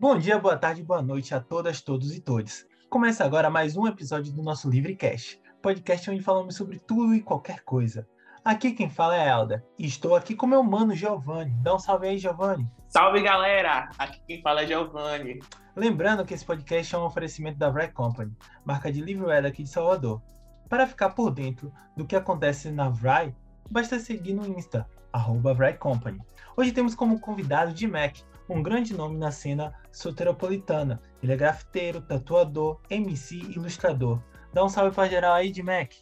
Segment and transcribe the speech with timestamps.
[0.00, 2.64] Bom dia, boa tarde, boa noite a todas, todos e todes.
[2.88, 7.64] Começa agora mais um episódio do nosso Livrecast, podcast onde falamos sobre tudo e qualquer
[7.64, 8.06] coisa.
[8.44, 11.50] Aqui quem fala é Elda, e estou aqui com meu mano Giovanni.
[11.64, 12.70] Dá um salve aí, Giovanni.
[12.88, 13.90] Salve, galera!
[13.98, 15.40] Aqui quem fala é Giovanni.
[15.74, 18.32] Lembrando que esse podcast é um oferecimento da Vry Company,
[18.64, 20.22] marca de livro daqui de Salvador.
[20.68, 23.34] Para ficar por dentro do que acontece na Vry,
[23.68, 26.20] basta seguir no Insta, arroba Vry Company.
[26.56, 28.18] Hoje temos como convidado de Mac,
[28.48, 31.00] um grande nome na cena soteropolitana.
[31.22, 34.20] Ele é grafiteiro, tatuador, MC e ilustrador.
[34.52, 35.92] Dá um salve para geral aí, de Mac.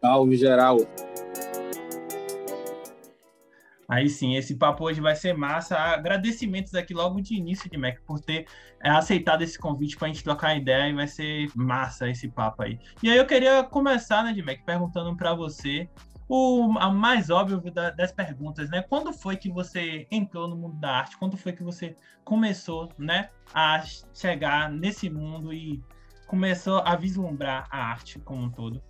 [0.00, 0.78] Salve, geral.
[3.88, 5.76] Aí sim, esse papo hoje vai ser massa.
[5.76, 8.46] Agradecimentos aqui logo de início de Mac por ter
[8.82, 12.62] é, aceitado esse convite para a gente trocar ideia e vai ser massa esse papo
[12.62, 12.78] aí.
[13.02, 15.88] E aí eu queria começar, né, de Mac, perguntando para você
[16.28, 18.82] o a mais óbvio da, das perguntas, né?
[18.82, 21.18] Quando foi que você entrou no mundo da arte?
[21.18, 23.82] Quando foi que você começou, né, a
[24.14, 25.82] chegar nesse mundo e
[26.26, 28.82] começou a vislumbrar a arte como um todo?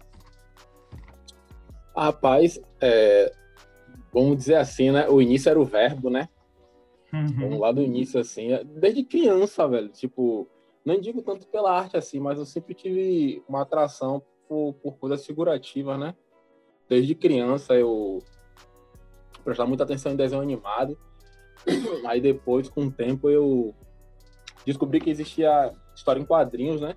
[1.96, 3.32] Rapaz, é,
[4.12, 5.08] vamos dizer assim, né?
[5.08, 6.28] O início era o verbo, né?
[7.12, 7.26] Uhum.
[7.28, 9.88] Vamos lá do início, assim, desde criança, velho.
[9.88, 10.48] Tipo,
[10.84, 15.24] não digo tanto pela arte assim, mas eu sempre tive uma atração por, por coisas
[15.24, 16.14] figurativas, né?
[16.88, 18.22] Desde criança eu
[19.42, 20.98] prestava muita atenção em desenho animado.
[22.06, 23.74] Aí depois, com o tempo, eu
[24.66, 26.96] descobri que existia história em quadrinhos, né?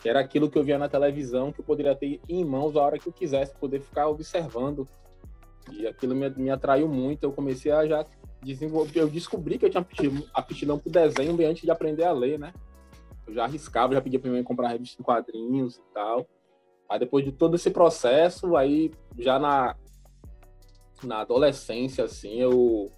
[0.00, 2.82] Que era aquilo que eu via na televisão, que eu poderia ter em mãos a
[2.82, 4.86] hora que eu quisesse, poder ficar observando.
[5.72, 7.24] E aquilo me, me atraiu muito.
[7.24, 8.06] Eu comecei a já
[8.42, 9.00] desenvolver.
[9.00, 9.84] Eu descobri que eu tinha
[10.34, 12.52] aptidão para desenho bem antes de aprender a ler, né?
[13.26, 16.28] Eu já arriscava, já pedia para minha mãe comprar revista em quadrinhos e tal.
[16.88, 19.74] Aí depois de todo esse processo, aí já na,
[21.02, 22.90] na adolescência, assim, eu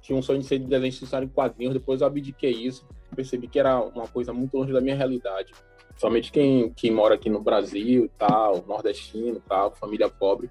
[0.00, 3.58] tinha um sonho de ser de desenhista em quadrinhos, depois eu abdiquei isso, percebi que
[3.58, 5.52] era uma coisa muito longe da minha realidade.
[5.96, 10.50] Somente quem, quem mora aqui no Brasil tal, nordestino tal, família pobre.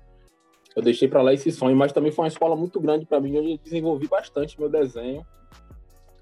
[0.76, 3.38] Eu deixei para lá esse sonho, mas também foi uma escola muito grande para mim,
[3.38, 5.26] onde eu desenvolvi bastante meu desenho.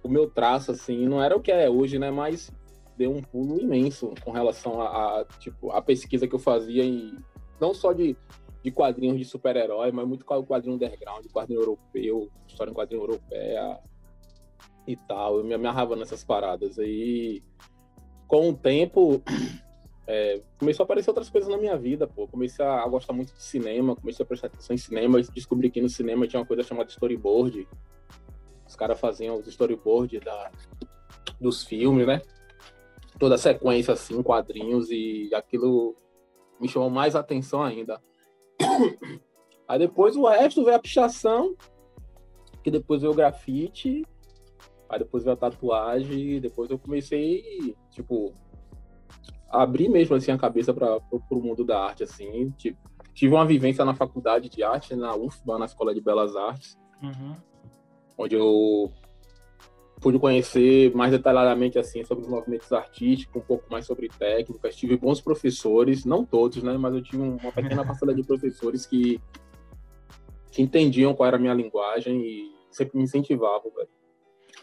[0.01, 2.09] O meu traço, assim, não era o que é hoje, né?
[2.09, 2.49] Mas
[2.97, 7.17] deu um pulo imenso com relação a, a tipo, a pesquisa que eu fazia em
[7.59, 8.15] não só de,
[8.63, 13.79] de quadrinhos de super-herói, mas muito quadrinho underground, quadrinho europeu, história em quadrinho europeia
[14.85, 15.37] e tal.
[15.37, 16.79] Eu me amarrava nessas paradas.
[16.79, 17.43] aí
[18.27, 19.21] com o tempo,
[20.05, 22.27] é, começou a aparecer outras coisas na minha vida, pô.
[22.27, 25.81] Comecei a, a, gostar muito de cinema, comecei a prestar atenção em cinema, descobri que
[25.81, 27.67] no cinema tinha uma coisa chamada storyboard.
[28.67, 30.51] Os caras faziam os storyboard da,
[31.39, 32.21] dos filmes, né?
[33.17, 35.95] Toda a sequência assim, quadrinhos e aquilo
[36.59, 38.01] me chamou mais atenção ainda.
[39.67, 41.55] Aí depois o resto veio a pichação,
[42.63, 44.05] que depois veio o grafite,
[44.89, 48.33] aí depois veio a tatuagem, depois eu comecei, tipo,
[49.49, 52.79] a abrir mesmo assim a cabeça para o mundo da arte assim, tipo,
[53.13, 57.35] tive uma vivência na faculdade de arte, na UFBA, na Escola de Belas Artes, uhum.
[58.17, 58.91] onde eu
[59.99, 64.75] pude conhecer mais detalhadamente assim sobre os movimentos artísticos, um pouco mais sobre técnicas.
[64.75, 69.19] Tive bons professores, não todos, né, mas eu tive uma pequena parcela de professores que,
[70.51, 73.89] que entendiam qual era a minha linguagem e sempre me incentivavam, velho.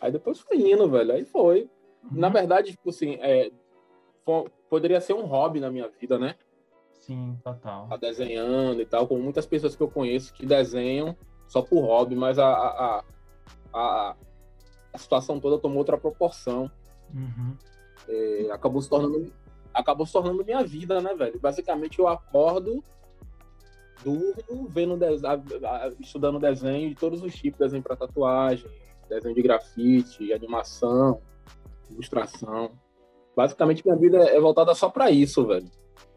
[0.00, 1.12] Aí depois foi indo, velho.
[1.12, 1.62] Aí foi.
[2.03, 2.19] Uhum.
[2.19, 3.51] Na verdade, tipo assim, é,
[4.25, 6.37] foi, poderia ser um hobby na minha vida, né?
[6.93, 7.89] Sim, total.
[7.89, 11.16] Tá desenhando e tal, com muitas pessoas que eu conheço que desenham
[11.47, 13.05] só por hobby, mas a, a, a,
[13.75, 14.16] a
[14.94, 16.71] a situação toda tomou outra proporção.
[17.12, 17.56] Uhum.
[18.09, 19.32] É, acabou se tornando
[19.72, 21.38] acabou se tornando minha vida, né, velho?
[21.41, 22.82] Basicamente eu acordo,
[24.04, 24.97] durmo, vendo
[25.99, 28.71] estudando desenho de todos os tipos, desenho para tatuagem,
[29.09, 31.21] desenho de grafite, animação,
[31.91, 32.71] ilustração.
[33.37, 35.69] Basicamente minha vida é voltada só para isso, velho.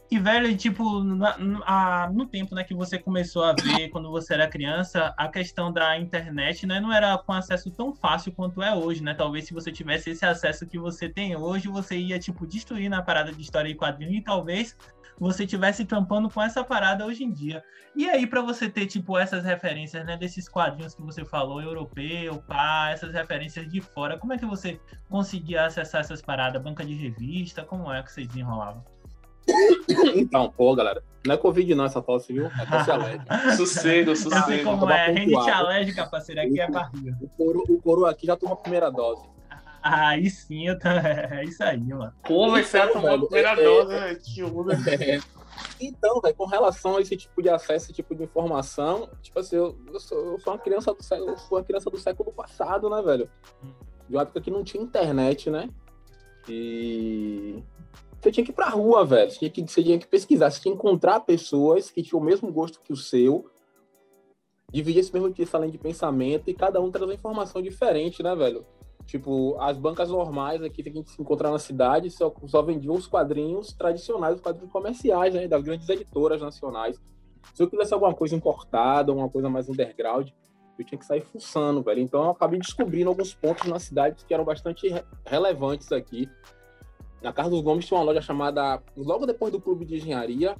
[0.09, 1.35] E, velho, tipo, na,
[1.65, 5.71] a, no tempo né, que você começou a ver, quando você era criança, a questão
[5.71, 9.13] da internet né, não era com acesso tão fácil quanto é hoje, né?
[9.13, 13.01] Talvez se você tivesse esse acesso que você tem hoje, você ia, tipo, destruir na
[13.01, 14.77] parada de história e quadrinho e talvez
[15.19, 17.61] você tivesse tampando com essa parada hoje em dia.
[17.93, 22.41] E aí, para você ter, tipo, essas referências, né, desses quadrinhos que você falou, europeu,
[22.47, 24.79] pá, essas referências de fora, como é que você
[25.09, 26.61] conseguia acessar essas paradas?
[26.61, 27.63] Banca de revista?
[27.65, 28.85] Como é que você desenrolava?
[30.15, 32.47] Então, pô, galera, não é Covid não essa tosse, viu?
[32.47, 33.51] É tosse alérgica.
[33.55, 34.35] sossego, sossego.
[34.35, 37.17] Assim como é, rinite alérgica, parceiro, aqui é barriga.
[37.21, 39.27] O coro, o coro aqui já tomou a primeira dose.
[39.81, 40.87] Aí sim, eu tô...
[40.89, 42.13] é isso aí, mano.
[42.23, 44.17] Pô, vai ser a tomar a primeira é, dose, né?
[44.99, 45.37] É.
[45.81, 49.55] Então, véio, com relação a esse tipo de acesso, esse tipo de informação, tipo assim,
[49.55, 52.31] eu, eu, sou, eu sou, uma criança do século, eu sou uma criança do século
[52.31, 53.27] passado, né, velho?
[54.07, 55.69] de uma época que não tinha internet, né?
[56.47, 57.61] E
[58.19, 59.31] você tinha que ir pra rua, velho.
[59.31, 62.23] Você tinha que, você tinha que pesquisar, você tinha que encontrar pessoas que tinham o
[62.23, 63.45] mesmo gosto que o seu,
[64.71, 68.65] dividir esse mesmo linha de pensamento e cada um trazer informação diferente, né, velho?
[69.05, 72.93] Tipo, as bancas normais aqui que a gente se encontrar na cidade só, só vendiam
[72.93, 75.47] os quadrinhos tradicionais, os quadrinhos comerciais, né?
[75.47, 76.99] Das grandes editoras nacionais.
[77.53, 80.29] Se eu quisesse alguma coisa importada, alguma coisa mais underground,
[80.77, 82.01] eu tinha que sair fuçando, velho.
[82.01, 86.29] Então eu acabei descobrindo alguns pontos na cidade que eram bastante re relevantes aqui.
[87.21, 90.55] Na Carlos Gomes tinha uma loja chamada, logo depois do Clube de Engenharia,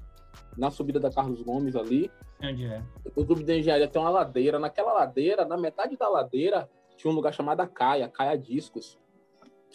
[0.57, 2.11] na subida da Carlos Gomes ali.
[2.43, 2.83] Onde é?
[3.15, 4.59] O Clube de Engenharia tem uma ladeira.
[4.59, 8.97] Naquela ladeira, na metade da ladeira, tinha um lugar chamado Caia, Caia Discos.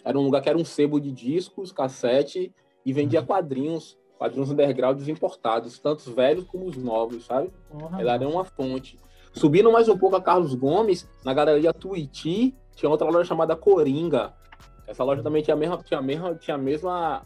[0.03, 2.53] Era um lugar que era um sebo de discos, cassete,
[2.85, 3.25] e vendia uhum.
[3.25, 7.49] quadrinhos, quadrinhos undergrounds importados, tanto os velhos como os novos, sabe?
[7.71, 7.99] Uhum.
[7.99, 8.99] Ela era uma fonte.
[9.33, 14.33] Subindo mais um pouco a Carlos Gomes, na galeria Tuiti, tinha outra loja chamada Coringa.
[14.93, 17.25] Essa loja também tinha a mesma, tinha a mesma, tinha a mesma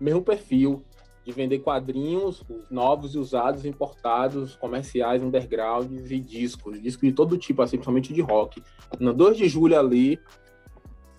[0.00, 0.82] mesmo perfil
[1.24, 7.60] de vender quadrinhos novos e usados, importados, comerciais, undergrounds e discos, discos de todo tipo,
[7.60, 8.62] assim, principalmente de rock.
[8.98, 10.18] No 2 de julho ali,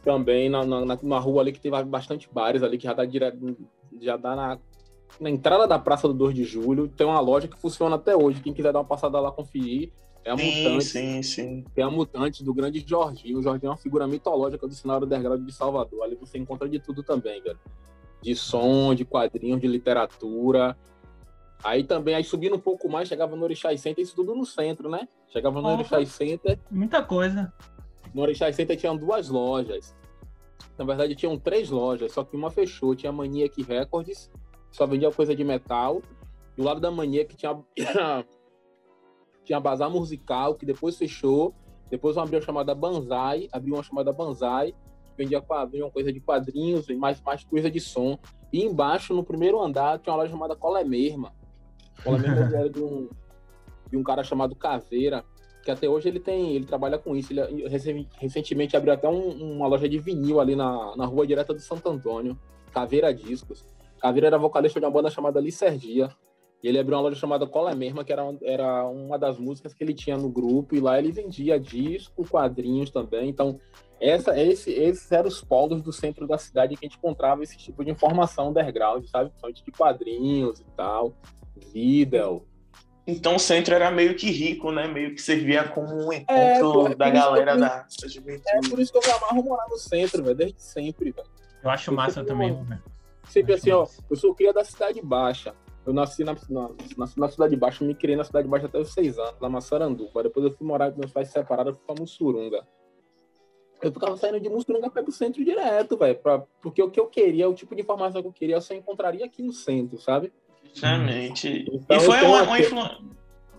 [0.04, 3.56] também na, na, na rua ali que tem bastante bares ali, que já dá direto,
[4.02, 4.60] já dá na,
[5.20, 8.42] na entrada da Praça do 2 de Julho, tem uma loja que funciona até hoje.
[8.42, 9.92] Quem quiser dar uma passada lá conferir,
[10.26, 10.86] é a sim, Mutante.
[10.86, 11.66] Sim, sim.
[11.76, 13.40] É a Mutante do grande Jorginho.
[13.40, 16.04] O Jorginho é uma figura mitológica do cenário underground de Salvador.
[16.04, 17.60] Ali você encontra de tudo também, velho.
[18.22, 20.78] De som, de quadrinhos, de literatura.
[21.64, 24.90] Aí também, aí subindo um pouco mais, chegava no Orixá Center, isso tudo no centro,
[24.90, 25.08] né?
[25.30, 26.60] Chegava no Orixá Center.
[26.70, 27.54] Muita coisa.
[28.14, 29.96] No Orixá Center tinham duas lojas.
[30.78, 32.96] Na verdade, tinham três lojas, só que uma fechou.
[32.96, 34.30] Tinha a Maniac Records,
[34.72, 36.02] só vendia coisa de metal.
[36.58, 37.58] E o lado da Maniac tinha
[39.44, 41.54] tinha Bazar Musical, que depois fechou.
[41.90, 44.74] Depois abriu uma chamada Banzai, abriu uma chamada Banzai,
[45.18, 48.18] vendia quadrinhos, coisa de quadrinhos e mais, mais coisa de som.
[48.52, 51.34] E embaixo, no primeiro andar, tinha uma loja chamada Colé Mesma.
[52.04, 53.10] Colé Mesma era de um,
[53.90, 55.24] de um cara chamado Caveira,
[55.64, 57.32] que até hoje ele tem, ele trabalha com isso.
[57.32, 57.68] Ele
[58.18, 61.88] recentemente abriu até um, uma loja de vinil ali na, na rua direta do Santo
[61.90, 62.38] Antônio,
[62.72, 63.66] Caveira Discos.
[64.00, 66.10] Caveira era vocalista de uma banda chamada Licergia.
[66.64, 69.84] E ele abriu uma loja chamada Cola Mesma, que era, era uma das músicas que
[69.84, 73.28] ele tinha no grupo, e lá ele vendia disco, quadrinhos também.
[73.28, 73.60] Então,
[74.00, 77.58] essa, esse, esses eram os polos do centro da cidade que a gente encontrava esse
[77.58, 79.30] tipo de informação underground, sabe?
[79.30, 81.14] Principalmente de quadrinhos e tal,
[81.74, 82.46] vídeo.
[83.06, 84.88] Então o centro era meio que rico, né?
[84.88, 88.44] Meio que servia como um é, encontro é, da galera eu, da juventude.
[88.48, 91.28] É por isso que eu me amarro morar no centro, velho, desde sempre, velho.
[91.62, 92.82] Eu acho eu massa também, velho.
[93.28, 94.02] Sempre assim, massa.
[94.02, 95.54] ó, eu sou cria da cidade baixa.
[95.86, 98.94] Eu nasci na, na, nasci na Cidade Baixa, me criei na Cidade Baixa até os
[98.94, 100.24] seis anos, na Massaranduba.
[100.24, 102.66] Depois eu fui morar com meus pais separados, fui pra Mussurunga.
[103.82, 106.18] Eu ficava saindo de Mussurunga para o centro direto, velho.
[106.62, 109.26] Porque o que eu queria, o tipo de informação que eu queria, eu só encontraria
[109.26, 110.32] aqui no centro, sabe?
[110.64, 111.66] Justamente.
[111.70, 112.98] Então, e foi uma, uma influência.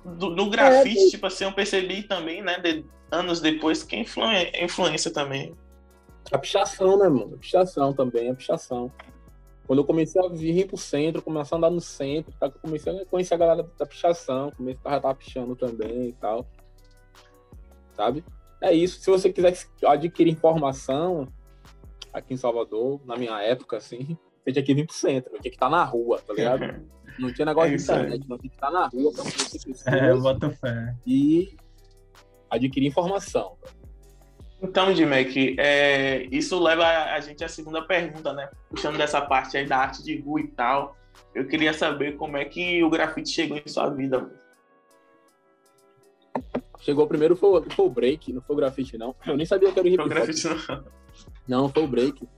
[0.04, 4.64] Do, do grafite, é, tipo assim, eu percebi também, né, de, anos depois, que é
[4.64, 5.54] influência também.
[6.32, 7.34] A pichação, né, mano?
[7.34, 8.90] A pichação também, a pichação.
[9.66, 12.46] Quando eu comecei a vir pro centro, comecei a andar no centro, tá?
[12.46, 16.46] eu comecei a conhecer a galera da pichação, comecei a estar pichando também e tal.
[17.94, 18.24] Sabe?
[18.60, 19.00] É isso.
[19.00, 19.56] Se você quiser
[19.86, 21.28] adquirir informação
[22.12, 25.56] aqui em Salvador, na minha época, assim, você tinha que vir pro centro, tinha que
[25.56, 26.62] estar na rua, tá ligado?
[27.18, 30.10] Não tinha negócio é de internet, não tinha que estar na rua pra você É,
[30.10, 30.96] eu boto fé.
[31.06, 31.56] E
[32.50, 33.56] adquirir informação.
[34.64, 38.48] Então, Dimek, é, isso leva a gente à segunda pergunta, né?
[38.70, 40.96] Puxando dessa parte aí da arte de rua e tal.
[41.34, 44.26] Eu queria saber como é que o grafite chegou em sua vida.
[46.80, 49.14] Chegou primeiro foi, foi o break, não foi o grafite, não.
[49.26, 50.08] Eu nem sabia que era o hip hop.
[50.08, 50.84] grafite, não.
[51.46, 52.28] Não, foi o break.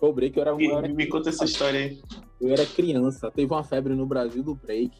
[0.00, 2.00] Foi o break, eu era, eu era Me conta essa história aí.
[2.40, 4.92] Eu era criança, teve uma febre no Brasil do break.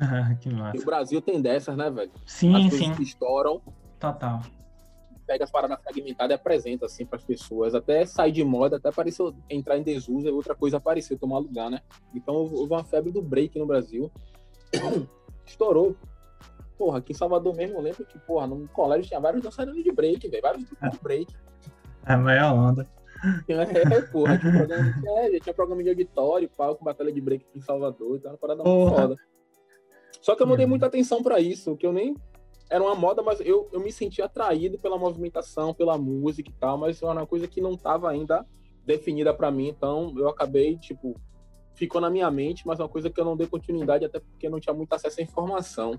[0.00, 0.76] Ah, que massa.
[0.76, 2.10] E o Brasil tem dessas, né, velho?
[2.24, 2.94] Sim, As sim.
[2.94, 3.60] Que estouram.
[4.00, 4.40] Total
[5.26, 8.88] pega as paradas fragmentadas e apresenta assim para as pessoas, até sair de moda, até
[8.88, 11.80] apareceu entrar em desuso e outra coisa apareceu, tomar lugar, né?
[12.14, 14.10] Então houve uma febre do break no Brasil.
[15.44, 15.96] Estourou.
[16.78, 19.90] Porra, aqui em Salvador mesmo, eu lembro que, porra, no colégio tinha vários dançarinos de
[19.90, 21.34] break, velho, vários grupos de break.
[22.06, 22.86] É a maior onda.
[23.48, 27.62] É, porra, tinha programa, é, tinha programa de auditório, palco, batalha de break aqui em
[27.62, 29.16] Salvador, então era uma parada muito foda.
[30.20, 32.14] Só que eu não dei muita atenção para isso, que eu nem
[32.68, 36.76] era uma moda, mas eu, eu me senti atraído pela movimentação, pela música e tal,
[36.76, 38.44] mas era uma coisa que não estava ainda
[38.84, 41.14] definida para mim, então eu acabei, tipo,
[41.74, 44.48] ficou na minha mente, mas é uma coisa que eu não dei continuidade, até porque
[44.48, 45.98] não tinha muito acesso à informação.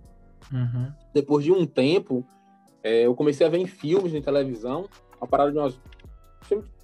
[0.51, 0.91] Uhum.
[1.13, 2.25] Depois de um tempo,
[2.83, 4.87] é, eu comecei a ver em filmes, em televisão,
[5.19, 5.79] uma parada de umas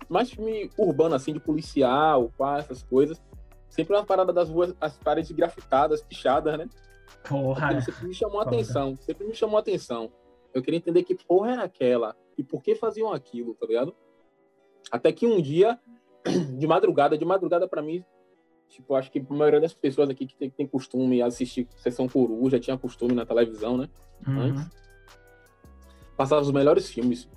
[0.10, 3.22] mais filme urbano, assim, de policial, pá, essas coisas.
[3.70, 6.68] Sempre uma parada das ruas, as paredes grafitadas, pichadas, né?
[7.28, 7.68] Porra.
[7.68, 10.12] Aquilo sempre me chamou a atenção, sempre me chamou a atenção.
[10.54, 13.96] Eu queria entender que porra era aquela e por que faziam aquilo, tá ligado?
[14.92, 15.80] Até que um dia,
[16.58, 18.04] de madrugada, de madrugada para mim,
[18.70, 22.60] tipo, acho que a maioria das pessoas aqui que tem, tem costume assistir Sessão Coruja,
[22.60, 23.90] tinha costume na televisão, né?
[24.28, 24.40] Uhum.
[24.40, 24.70] Antes.
[26.16, 27.30] Passava os melhores filmes.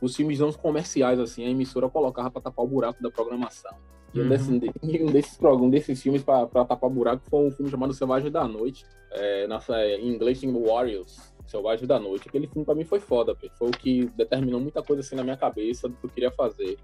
[0.00, 3.76] Os filmes não comerciais, assim, a emissora colocava para tapar o buraco da programação.
[4.12, 4.28] E um, Uhum.
[4.28, 4.48] desses,
[5.02, 8.84] um desses, um desses filmes para tapar buraco foi um filme chamado Selvagem da Noite.
[9.12, 12.28] É, nossa, é, em inglês tem Warriors, Selvagem da Noite.
[12.28, 13.50] Aquele filme para mim foi foda, pê.
[13.58, 16.78] foi o que determinou muita coisa assim na minha cabeça do que eu queria fazer.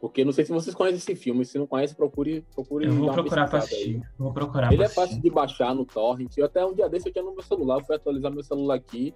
[0.00, 3.10] Porque não sei se vocês conhecem esse filme, se não conhece, procure, procure Eu vou
[3.10, 3.64] procurar pra aí.
[3.64, 4.02] assistir.
[4.18, 6.36] Vou procurar Ele é fácil de baixar no torrent.
[6.36, 9.14] Eu até um dia desse eu tinha no meu celular, fui atualizar meu celular aqui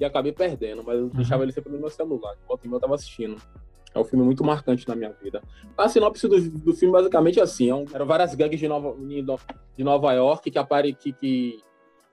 [0.00, 2.34] e acabei perdendo, mas eu deixava ele sempre no meu celular.
[2.34, 3.40] E meia eu tava assistindo.
[3.94, 5.42] É um filme muito marcante na minha vida.
[5.76, 8.94] A sinopse do, do filme basicamente é assim: é um- eram várias gangues de Nova,
[9.76, 11.62] de Nova York que que que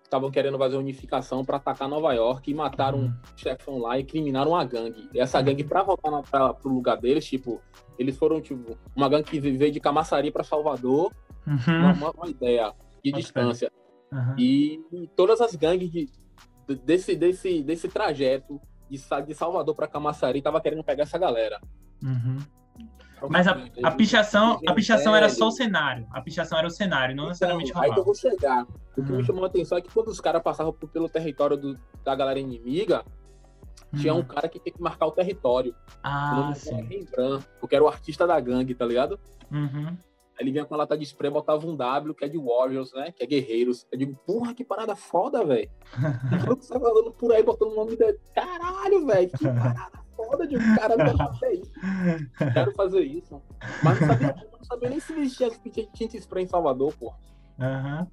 [0.04, 3.06] estavam querendo fazer unificação para atacar Nova York e mataram Uhum.
[3.06, 5.08] um chefão lá e criminaram uma gangue.
[5.14, 7.62] E essa gangue, para voltar na, pra, pro lugar deles, tipo,
[7.98, 11.14] eles foram, tipo, uma gangue que veio de Camaçari para Salvador,
[11.46, 11.94] uma, Uhum.
[11.94, 13.18] uma- uma ideia de fé.
[13.18, 13.72] distância.
[14.12, 14.36] Uhum.
[14.40, 16.10] E, e todas as gangues de-
[16.84, 18.60] desse, desse, desse trajeto
[18.90, 21.60] de, de Salvador para Camaçari tava querendo pegar essa galera.
[22.04, 22.38] Uhum.
[23.30, 26.08] Mas a, a pichação, a pichação era só o cenário.
[26.12, 28.64] A pichação era o cenário, não necessariamente Então, aí que eu vou chegar.
[28.98, 29.18] O que Uhum.
[29.18, 32.40] me chamou a atenção é que quando os caras passavam pelo território do- da galera
[32.40, 33.04] inimiga,
[33.98, 34.24] tinha um Uhum.
[34.24, 35.72] cara que tinha que marcar o território.
[35.72, 36.82] o Ah, nome sim.
[36.84, 39.20] Rembrandt, porque era o artista da gangue, tá ligado?
[39.52, 39.98] Uhum.
[40.40, 43.12] Ele vinha com a lata de spray, botava um W, que é de Warriors, né?
[43.12, 43.86] Que é guerreiros.
[43.92, 45.70] Eu digo, porra, que parada foda, velho.
[46.50, 48.18] O que você andando por aí botando o nome dele.
[48.34, 50.44] Caralho, velho, que parada foda.
[50.46, 51.72] Eu digo, cara, quero fazer isso.
[52.54, 53.42] Quero fazer isso.
[53.84, 57.18] Mas não sabia, não sabia nem se existia tinha tinta spray em Salvador, porra.
[57.60, 58.08] Aham.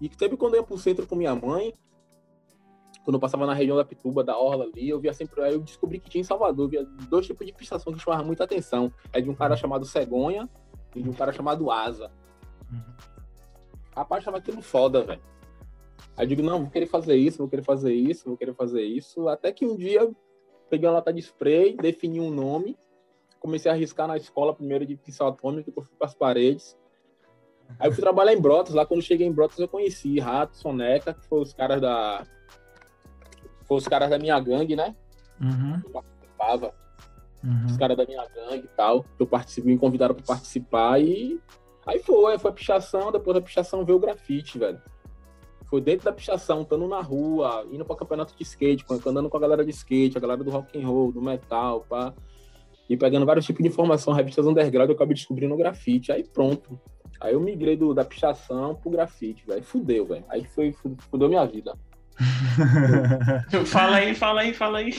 [0.00, 1.74] E sempre quando eu ia pro centro com minha mãe,
[3.04, 5.42] quando eu passava na região da Pituba, da Orla ali, eu via sempre.
[5.42, 8.44] Aí eu descobri que tinha em Salvador, via dois tipos de pichação que chamavam muita
[8.44, 8.92] atenção.
[9.12, 10.48] É de um cara chamado Cegonha
[10.94, 12.10] e de um cara chamado Asa.
[12.72, 12.94] Uhum.
[13.94, 15.20] Rapaz, achava aquilo foda, velho.
[16.16, 18.82] Aí eu digo, não, vou querer fazer isso, vou querer fazer isso, vou querer fazer
[18.82, 19.28] isso.
[19.28, 20.16] Até que um dia eu
[20.68, 22.76] peguei uma lata de spray, defini um nome,
[23.38, 26.78] comecei a arriscar na escola primeiro de pincel atômico, depois fui pras paredes.
[27.78, 30.56] Aí eu fui trabalhar em Brotas, lá quando eu cheguei em Brotas eu conheci Rato,
[30.56, 32.24] Soneca, que foram os caras da.
[33.64, 34.94] Foram os caras da minha gangue, né?
[35.40, 35.80] Uhum.
[35.84, 36.74] Eu participava,
[37.42, 37.66] Uhum.
[37.66, 39.04] os caras da minha gangue e tal.
[39.18, 41.40] Eu participei, me convidaram pra participar e.
[41.86, 44.80] Aí foi, foi a pichação, depois da pichação veio o grafite, velho.
[45.66, 49.40] Foi dentro da pichação, estando na rua, indo pra campeonato de skate, andando com a
[49.40, 52.12] galera de skate, a galera do rock and roll, do metal, pá.
[52.88, 56.10] E pegando vários tipos de informação, revistas underground, eu acabei descobrindo o grafite.
[56.10, 56.78] Aí pronto.
[57.20, 59.62] Aí eu migrei do, da pichação pro grafite, velho.
[59.62, 60.24] Fudeu, velho.
[60.28, 61.74] Aí foi, fu- fudeu minha vida.
[63.66, 64.92] Fala aí, fala aí, fala aí.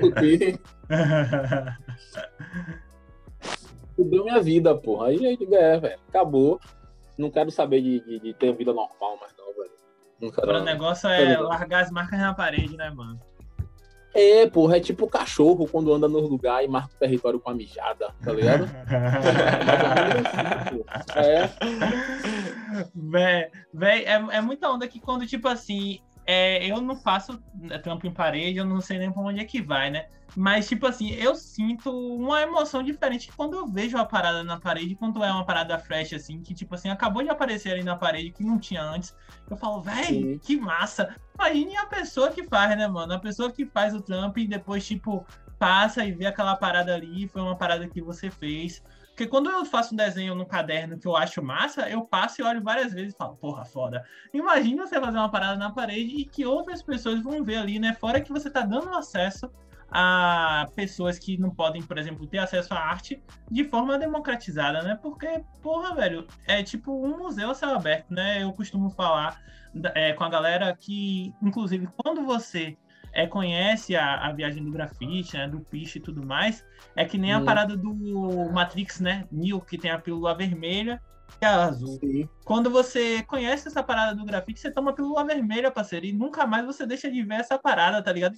[0.00, 0.58] Porque
[3.94, 5.08] fudeu minha vida, porra.
[5.08, 6.60] Aí eu digo, é, velho, acabou.
[7.16, 9.70] Não quero saber de, de, de ter vida normal mais não, velho.
[10.20, 13.20] Não quero, Agora o negócio é largar as marcas na parede, né, mano?
[14.18, 17.50] É, porra, é tipo o cachorro quando anda no lugar e marca o território com
[17.50, 18.66] a mijada, tá ligado?
[21.14, 21.48] É,
[22.94, 27.40] Véi, véi, é, é muita onda que quando, tipo assim, é, eu não faço
[27.82, 30.06] trampo em parede, eu não sei nem pra onde é que vai, né?
[30.34, 34.96] Mas, tipo assim, eu sinto uma emoção diferente quando eu vejo a parada na parede,
[34.96, 38.32] quando é uma parada fresh, assim, que, tipo assim, acabou de aparecer ali na parede,
[38.32, 39.14] que não tinha antes.
[39.48, 41.14] Eu falo, véi, que massa!
[41.38, 43.14] Imagine a pessoa que faz, né, mano?
[43.14, 45.24] A pessoa que faz o trampo e depois, tipo,
[45.58, 48.82] passa e vê aquela parada ali, foi uma parada que você fez.
[49.16, 52.44] Porque quando eu faço um desenho no caderno que eu acho massa, eu passo e
[52.44, 54.04] olho várias vezes e falo, porra, foda.
[54.30, 57.94] Imagina você fazer uma parada na parede e que outras pessoas vão ver ali, né?
[57.94, 59.50] Fora que você tá dando acesso
[59.90, 64.98] a pessoas que não podem, por exemplo, ter acesso à arte de forma democratizada, né?
[65.00, 68.42] Porque, porra, velho, é tipo um museu a céu aberto, né?
[68.42, 69.40] Eu costumo falar
[69.94, 72.76] é, com a galera que, inclusive, quando você
[73.16, 76.62] é, conhece a, a viagem do grafite, né, do piche e tudo mais,
[76.94, 77.94] é que nem a parada do
[78.52, 79.26] Matrix, né?
[79.32, 81.00] Neo, que tem a pílula vermelha
[81.40, 81.98] e a azul.
[81.98, 82.28] sim.
[82.44, 86.46] Quando você conhece essa parada do grafite, você toma a pílula vermelha, parceiro, e nunca
[86.46, 88.36] mais você deixa de ver essa parada, tá ligado?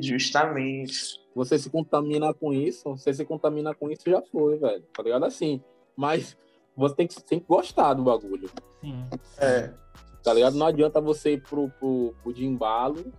[0.00, 1.20] Justamente.
[1.34, 4.84] Você se contamina com isso, você se contamina com isso já foi, velho.
[4.96, 5.24] Tá ligado?
[5.24, 5.60] Assim.
[5.96, 6.36] Mas
[6.76, 8.48] você tem que, tem que gostar do bagulho.
[8.80, 9.04] Sim.
[9.38, 9.74] É.
[10.22, 10.56] Tá ligado?
[10.56, 13.12] Não adianta você ir pro, pro, pro de embalo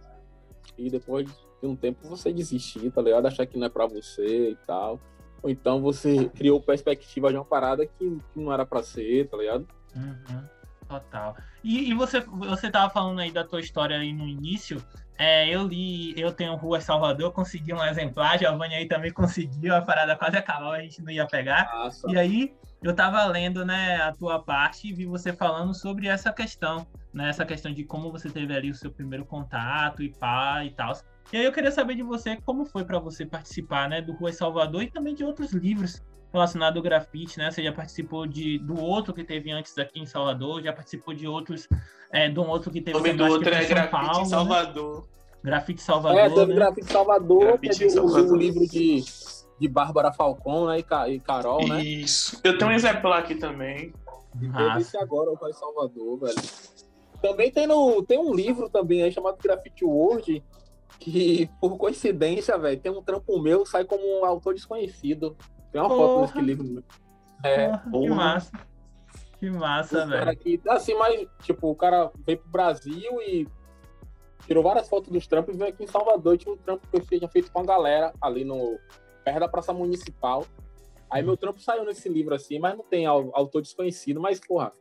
[0.77, 1.27] e depois
[1.62, 3.25] de um tempo você desistir, tá ligado?
[3.25, 5.00] Achar que não é pra você e tal.
[5.41, 9.38] Ou então você criou perspectiva de uma parada que, que não era pra ser, tá
[9.38, 9.67] ligado?
[9.96, 10.43] Uhum,
[10.88, 11.36] total.
[11.63, 14.84] E, e, você, você tava falando aí da tua história aí no início.
[15.17, 19.82] É, eu li, eu tenho Rua Salvador, consegui um exemplar, Giovanni aí também conseguiu, a
[19.82, 21.72] parada quase acabou, a gente não ia pegar.
[21.74, 22.10] Nossa.
[22.10, 26.34] E aí eu tava lendo, né, a tua parte e vi você falando sobre essa
[26.34, 30.65] questão, né, essa questão de como você teve ali o seu primeiro contato e pá
[30.65, 30.93] e tal.
[31.32, 34.34] E aí eu queria saber de você como foi para você participar, né, do Rua
[34.34, 36.01] Salvador e também de outros livros
[36.33, 37.51] relacionado ao grafite, né?
[37.51, 41.27] Você já participou de, do outro que teve antes aqui em Salvador, já participou de
[41.27, 41.67] outros,
[42.11, 42.97] é, de um outro que teve...
[42.97, 44.25] O nome do outro é Grafite Paulo, né?
[44.25, 45.01] Salvador.
[45.01, 45.07] Né?
[45.43, 46.55] Grafite Salvador, É, teve né?
[46.55, 48.31] Grafite Salvador, grafite teve Salvador.
[48.31, 49.03] o, livro de,
[49.59, 51.83] de Bárbara Falcon, né, e, Carol, né?
[51.83, 52.41] Isso.
[52.43, 53.93] Eu tenho um exemplar aqui também.
[54.41, 56.35] E teve esse agora, o Pai Salvador, velho.
[57.21, 60.43] Também tem, no, tem um livro também aí chamado Grafite World,
[60.99, 65.37] que, por coincidência, velho, tem um trampo meu, sai como um autor desconhecido.
[65.73, 65.99] Tem uma Porra.
[65.99, 66.83] foto nesse livro.
[67.43, 68.51] É, Porra, que massa.
[69.39, 70.29] Que massa, velho.
[70.29, 73.45] Aqui, assim, mas, tipo, o cara veio pro Brasil e
[74.45, 76.37] tirou várias fotos dos trampos e veio aqui em Salvador.
[76.37, 78.79] Tinha um trampo que eu tinha feito com a galera ali no
[79.25, 80.45] perto da Praça Municipal.
[81.09, 84.71] Aí meu trampo saiu nesse livro, assim, mas não tem autor desconhecido, mas, porra,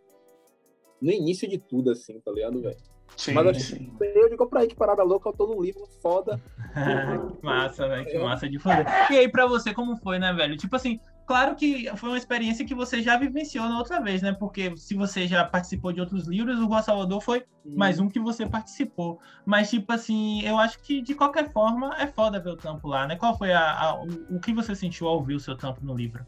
[1.01, 2.77] no início de tudo, assim, tá ligado, velho?
[3.17, 6.41] Sim, Mas assim, eu digo pra aí que parada louca, eu tô num livro foda.
[6.73, 8.87] que massa, velho, que massa de foder.
[9.11, 10.57] E aí, pra você, como foi, né, velho?
[10.57, 14.33] Tipo assim, claro que foi uma experiência que você já vivenciou na outra vez, né?
[14.33, 18.19] Porque se você já participou de outros livros, o Rua Salvador foi mais um que
[18.19, 19.21] você participou.
[19.45, 23.07] Mas, tipo assim, eu acho que de qualquer forma é foda ver o tampo lá,
[23.07, 23.17] né?
[23.17, 25.95] Qual foi a, a, o, o que você sentiu ao ouvir o seu tampo no
[25.95, 26.27] livro?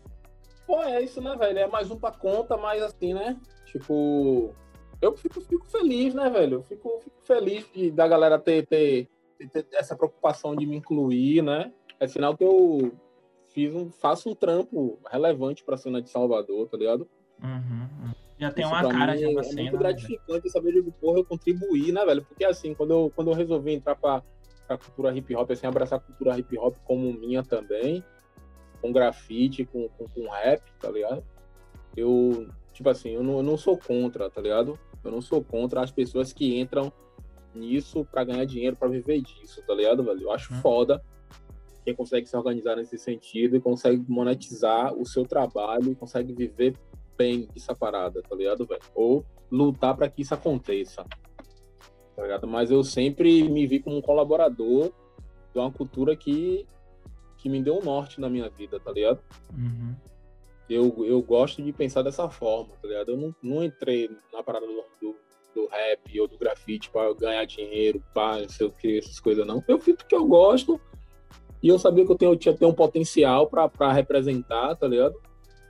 [0.67, 1.59] Pô, é isso, né, velho?
[1.59, 3.37] É mais um pra conta, mas assim, né?
[3.67, 4.55] Tipo,
[5.01, 6.55] eu fico, fico feliz, né, velho?
[6.55, 9.09] Eu fico, fico feliz de, da galera ter, ter,
[9.53, 11.73] ter, essa preocupação de me incluir, né?
[12.01, 12.93] É sinal que eu
[13.53, 17.09] fiz um, faço um trampo relevante para a cena de Salvador, tá ligado?
[17.43, 18.13] Uhum.
[18.39, 19.61] Já tem Isso uma cara já na é cena.
[19.61, 22.25] É muito né, gratificante né, saber de porra eu contribuir, né, velho?
[22.25, 24.23] Porque assim, quando eu, quando eu resolvi entrar para
[24.69, 28.03] a cultura hip hop, assim, abraçar a cultura hip hop como minha também,
[28.81, 31.25] com grafite, com, com, com rap, tá ligado?
[31.97, 34.79] Eu tipo assim, eu não, eu não sou contra, tá ligado?
[35.05, 36.93] Eu não sou contra as pessoas que entram
[37.55, 40.23] nisso para ganhar dinheiro, para viver disso, tá ligado, velho?
[40.23, 40.61] Eu acho uhum.
[40.61, 41.03] foda
[41.85, 46.75] quem consegue se organizar nesse sentido e consegue monetizar o seu trabalho e consegue viver
[47.17, 48.81] bem essa parada, tá ligado, velho?
[48.95, 51.05] Ou lutar para que isso aconteça,
[52.17, 52.49] tá ligado?
[52.49, 54.93] Mas eu sempre me vi como um colaborador
[55.53, 56.67] de uma cultura que,
[57.37, 59.21] que me deu um norte na minha vida, tá ligado?
[59.53, 59.95] Uhum
[60.69, 63.11] eu, eu gosto de pensar dessa forma, tá ligado?
[63.11, 65.17] Eu não, não entrei na parada do, do,
[65.55, 69.47] do rap ou do grafite para ganhar dinheiro, para não sei o que, essas coisas,
[69.47, 69.63] não.
[69.69, 70.81] Eu fiz porque eu gosto
[71.63, 75.15] e eu sabia que eu, tenho, eu tinha ter um potencial para representar, tá ligado?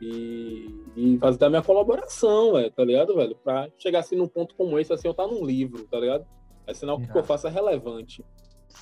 [0.00, 3.37] E, e fazer da minha colaboração, véio, tá ligado, velho?
[3.37, 6.26] Pra chegar assim num ponto como esse, assim, eu tá num livro, tá ligado?
[6.66, 8.24] É sinal que o que eu faço é relevante.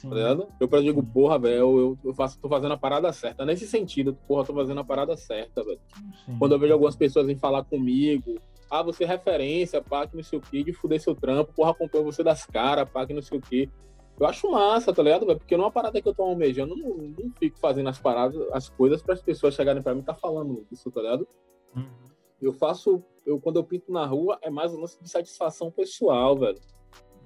[0.00, 0.48] Tá ligado?
[0.58, 3.44] Eu pra digo, porra, velho, eu, faço, tô fazendo a parada certa.
[3.44, 5.80] Nesse sentido, porra, tô fazendo a parada certa, velho.
[6.38, 10.22] Quando eu vejo algumas pessoas em falar comigo, ah, você é referência, pá, que não
[10.22, 13.22] sei o que, de fuder seu trampo, porra, acompanha você das caras, pá, que não
[13.22, 13.68] sei o que.
[14.18, 15.38] Eu acho massa, tá ligado, velho?
[15.38, 18.40] Porque não é uma parada que eu tô almejando, não, não fico fazendo as paradas,
[18.52, 21.28] as coisas para as pessoas chegarem para mim e tá falando isso, tá ligado?
[21.76, 21.84] Uhum.
[22.40, 26.36] Eu faço, eu quando eu pinto na rua, é mais um lance de satisfação pessoal,
[26.36, 26.58] velho.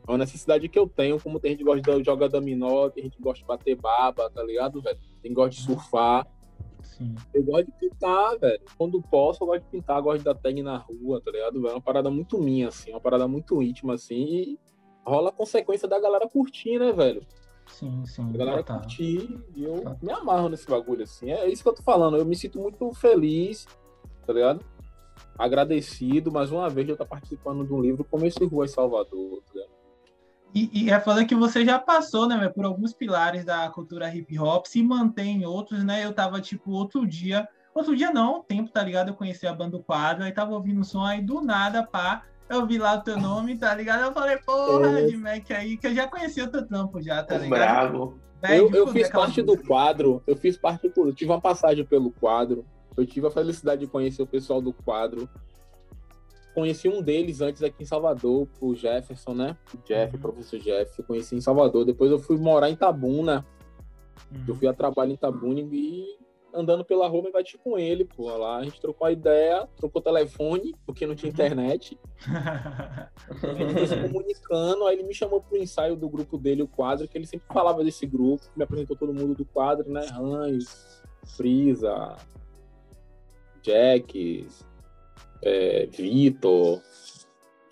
[0.07, 3.05] É uma necessidade que eu tenho, como tem gente que gosta de jogar dominó, tem
[3.05, 4.97] gente que gosta de bater baba, tá ligado, velho?
[4.97, 6.27] Tem gente que gosta de surfar.
[6.83, 7.14] Sim.
[7.35, 8.61] Eu gosto de pintar, velho.
[8.79, 11.73] Quando posso, eu gosto de pintar, gosto de dar tag na rua, tá ligado, velho?
[11.73, 14.59] É uma parada muito minha, assim, uma parada muito íntima, assim, e
[15.05, 17.27] rola a consequência da galera curtir, né, velho?
[17.66, 18.31] Sim, sim.
[18.33, 18.79] A galera tá.
[18.79, 19.97] curtir e eu tá.
[20.01, 21.33] me amarro nesse bagulho, assim.
[21.33, 22.16] É isso que eu tô falando.
[22.16, 23.66] Eu me sinto muito feliz,
[24.25, 24.64] tá ligado?
[25.37, 28.69] Agradecido, mais uma vez, de eu estar participando de um livro como esse Rua em
[28.69, 29.76] Salvador, tá ligado?
[30.57, 34.38] E, e é foda que você já passou, né, por alguns pilares da cultura hip
[34.38, 36.03] hop, se mantém em outros, né?
[36.03, 39.09] Eu tava, tipo, outro dia, outro dia não, tempo, tá ligado?
[39.09, 42.66] Eu conheci a banda Quadro, aí tava ouvindo o som, aí do nada, pá, eu
[42.66, 44.05] vi lá o teu nome, tá ligado?
[44.05, 45.05] Eu falei, porra, é.
[45.05, 47.51] de Mac aí, que eu já conhecia o teu trampo já, tá ligado?
[47.51, 48.19] Bravo.
[48.49, 49.62] eu, eu fiz parte música.
[49.62, 51.09] do quadro, eu fiz parte do.
[51.09, 52.64] Eu tive uma passagem pelo quadro,
[52.97, 55.29] eu tive a felicidade de conhecer o pessoal do quadro
[56.57, 59.57] conheci um deles antes aqui em Salvador, o Jefferson, né?
[59.75, 60.19] O Jeff, uhum.
[60.19, 61.85] o professor Jeff, eu conheci em Salvador.
[61.85, 63.45] Depois eu fui morar em Tabuna.
[64.33, 64.45] Uhum.
[64.49, 66.16] Eu fui a trabalho em Tabuna e
[66.55, 68.35] andando pela rua, me bati com ele, pô.
[68.35, 71.35] Lá a gente trocou a ideia, trocou telefone, porque não tinha uhum.
[71.35, 71.99] internet.
[72.27, 76.69] a gente foi se comunicando, aí ele me chamou pro ensaio do grupo dele, o
[76.69, 80.07] quadro, que ele sempre falava desse grupo, me apresentou todo mundo do quadro, né?
[80.11, 81.03] Hans,
[81.37, 82.16] Frisa,
[83.61, 84.49] Jack,
[85.42, 86.81] é, Vitor,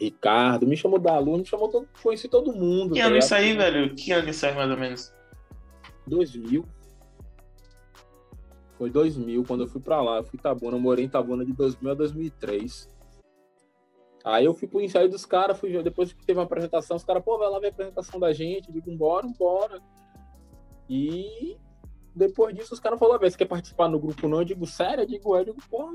[0.01, 2.95] Ricardo, me chamou da aluno, me chamou todo, conheci todo mundo.
[2.95, 3.95] Que ano isso aí, velho?
[3.95, 5.13] Que ano isso aí, mais ou menos?
[6.07, 6.65] 2000.
[8.77, 10.19] Foi 2000, quando eu fui pra lá.
[10.19, 12.89] Eu fui em Tabuna, eu morei em Tabuna de 2000 a 2003.
[14.25, 17.23] Aí eu fui pro ensaio dos caras, fui depois que teve uma apresentação, os caras,
[17.23, 18.69] pô, vai lá ver a apresentação da gente.
[18.69, 19.81] Eu digo, bora, bora.
[20.89, 21.57] E
[22.15, 24.39] depois disso, os caras falaram, você quer participar no grupo não?
[24.39, 25.03] Eu digo, sério?
[25.03, 25.95] Eu digo, é, eu digo, pô,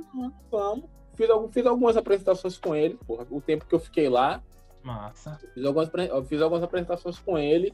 [0.52, 0.90] vamos.
[1.20, 4.42] Fiz, fiz algumas apresentações com ele, porra, o tempo que eu fiquei lá.
[4.82, 5.38] Massa.
[5.54, 5.92] Fiz algumas,
[6.30, 7.74] fiz algumas apresentações com ele.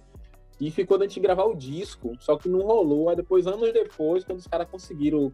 [0.60, 3.08] E ficou da gente gravar o disco, só que não rolou.
[3.08, 5.32] Aí depois, anos depois, quando os caras conseguiram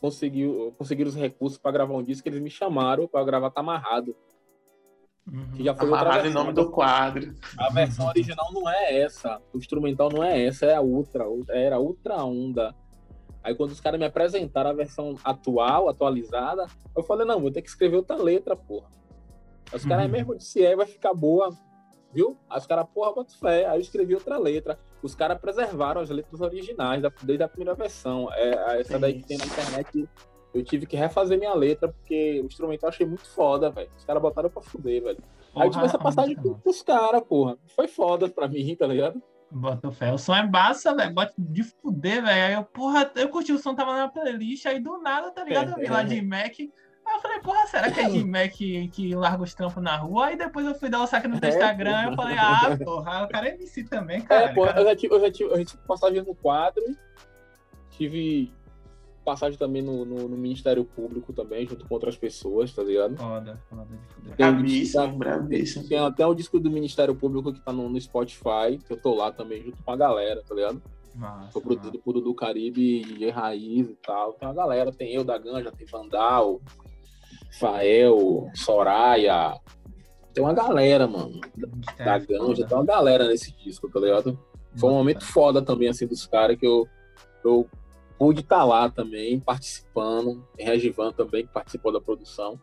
[0.00, 4.16] conseguiu, conseguiram os recursos para gravar um disco, eles me chamaram para gravar Tá Amarrado.
[5.30, 5.52] Uhum.
[5.52, 7.34] Que já foi Amarrado em nome do quadro.
[7.58, 9.42] A versão original não é essa.
[9.52, 11.24] O instrumental não é essa, é a Ultra.
[11.50, 12.74] Era Ultra Onda.
[13.42, 17.62] Aí quando os caras me apresentaram a versão atual, atualizada, eu falei, não, vou ter
[17.62, 18.88] que escrever outra letra, porra.
[19.72, 20.12] Os caras uhum.
[20.12, 21.50] mesmo disse, é, vai ficar boa
[22.12, 22.36] viu?
[22.48, 23.66] Aí os caras, porra, bota fé.
[23.66, 24.78] Aí eu escrevi outra letra.
[25.02, 28.28] Os caras preservaram as letras originais desde a primeira versão.
[28.32, 30.08] É, essa daí que tem na internet,
[30.54, 33.90] eu tive que refazer minha letra, porque o instrumental eu achei muito foda, velho.
[33.96, 35.18] Os caras botaram pra fuder, velho.
[35.56, 37.58] Aí eu tive essa passagem com os caras, porra.
[37.74, 39.20] Foi foda pra mim, tá ligado?
[39.54, 40.12] Bota fé.
[40.12, 41.12] O som é massa, velho.
[41.12, 42.46] Bota de fuder, velho.
[42.46, 45.70] Aí eu, porra, eu curti o som, tava na playlist, aí do nada, tá ligado?
[45.70, 46.58] É, eu vi lá de Mac.
[46.58, 49.96] Aí eu falei, porra, será que é de Mac que, que larga os trampos na
[49.96, 50.26] rua?
[50.26, 53.24] Aí depois eu fui dar o saque no é, Instagram e eu falei, ah, porra,
[53.24, 54.46] o cara é MC também, cara.
[54.46, 56.82] É, porra, eu já tive, eu já tive, eu já tive passagem no quadro,
[57.90, 58.52] tive
[59.22, 63.16] passagem também no, no, no, Ministério Público também, junto com outras pessoas, tá ligado?
[63.16, 64.36] Foda, foda de foder.
[65.16, 65.88] Bravíssimo.
[65.88, 69.14] Tem até o disco do Ministério Público que tá no, no Spotify, que eu tô
[69.14, 70.82] lá também, junto com a galera, tá ligado?
[71.14, 74.32] Massa, Foi produzido por do Caribe e Raiz e tal.
[74.32, 76.60] Tem uma galera, tem eu da Ganja, tem Vandal,
[77.58, 79.54] Fael, Soraya.
[80.32, 81.40] Tem uma galera, mano.
[81.98, 84.38] É, da Ganja, tem uma galera nesse disco, tá ligado?
[84.76, 86.88] Foi um momento foda também, assim, dos caras que eu,
[87.44, 87.68] eu
[88.18, 90.46] pude estar tá lá também, participando.
[90.58, 92.60] Regivan também, que participou da produção.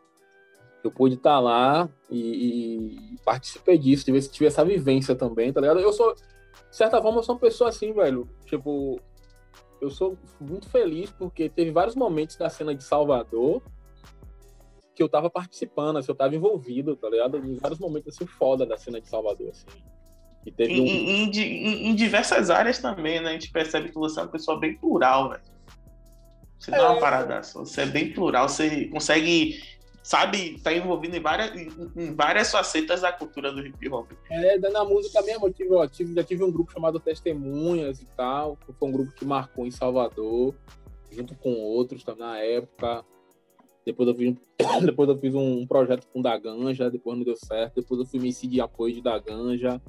[0.83, 5.59] Eu pude estar tá lá e, e participei disso, tive, tive essa vivência também, tá
[5.59, 5.79] ligado?
[5.79, 8.29] Eu sou, de certa forma, eu sou uma pessoa assim, velho.
[8.45, 8.99] Tipo,
[9.81, 13.61] eu sou muito feliz porque teve vários momentos da cena de Salvador
[14.95, 17.37] que eu tava participando, assim, eu tava envolvido, tá ligado?
[17.37, 19.65] Em vários momentos, assim, foda da cena de Salvador, assim.
[20.45, 20.85] E teve em, um...
[20.85, 23.29] em, em, em, diversas áreas também, né?
[23.29, 25.41] A gente percebe que você é uma pessoa bem plural, velho.
[26.57, 26.77] Você é.
[26.77, 26.99] dá uma é.
[26.99, 29.61] parada, você é bem plural, você consegue,
[30.03, 31.55] sabe, tá envolvido em várias,
[31.95, 34.11] em, várias facetas da cultura do hip hop.
[34.29, 38.05] É, na música mesmo, eu tive, ó, tive, já tive um grupo chamado Testemunhas e
[38.17, 40.53] tal, que foi um grupo que marcou em Salvador,
[41.11, 43.05] junto com outros tá, na época.
[43.85, 44.35] Depois eu fiz,
[44.83, 47.75] depois eu fiz um projeto com o da Ganja, depois não deu certo.
[47.75, 49.81] Depois eu fui MC de apoio de da Ganja.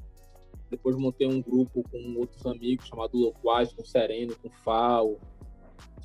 [0.70, 5.18] Depois montei um grupo com outros amigos chamado Loquaz, com Sereno, com Fal.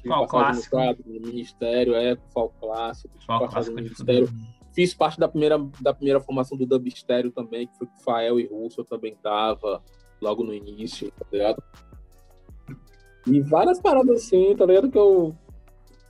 [0.08, 0.78] Fal Clássico.
[0.78, 3.14] No, no Ministério, é, com Fal Clássico.
[3.26, 4.28] Fal Clássico Ministério.
[4.74, 8.46] Fiz parte da primeira, da primeira formação do Dubstério também, que foi com Fael e
[8.46, 9.82] Russo, eu também tava
[10.22, 11.64] logo no início, tá ligado?
[13.26, 14.92] E várias paradas assim, tá ligado?
[14.92, 15.36] Que eu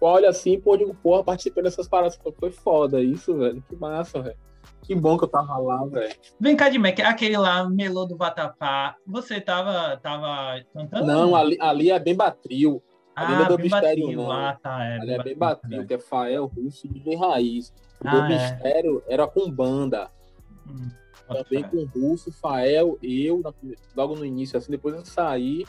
[0.02, 2.20] olha assim, pô, digo, porra, participei dessas paradas.
[2.40, 3.64] Foi foda isso, velho.
[3.68, 4.38] Que massa, velho.
[4.86, 6.16] Que bom que eu tava lá, velho.
[6.40, 11.08] Vem cá de Mac, aquele lá, Melô do Vatapá, você tava, tava cantando?
[11.08, 12.84] Não, ali, ali é bem batril.
[13.16, 14.32] Ali ah, não é do mistério, não.
[14.32, 17.74] Ah, tá, é, ali é bem batril, que é Fael, Russo e bem raiz.
[18.04, 18.28] O ah, é.
[18.28, 20.12] mistério era com banda.
[20.68, 20.90] Hum,
[21.28, 23.42] Também com Russo, Fael, eu,
[23.96, 25.66] logo no início, assim, depois eu saí.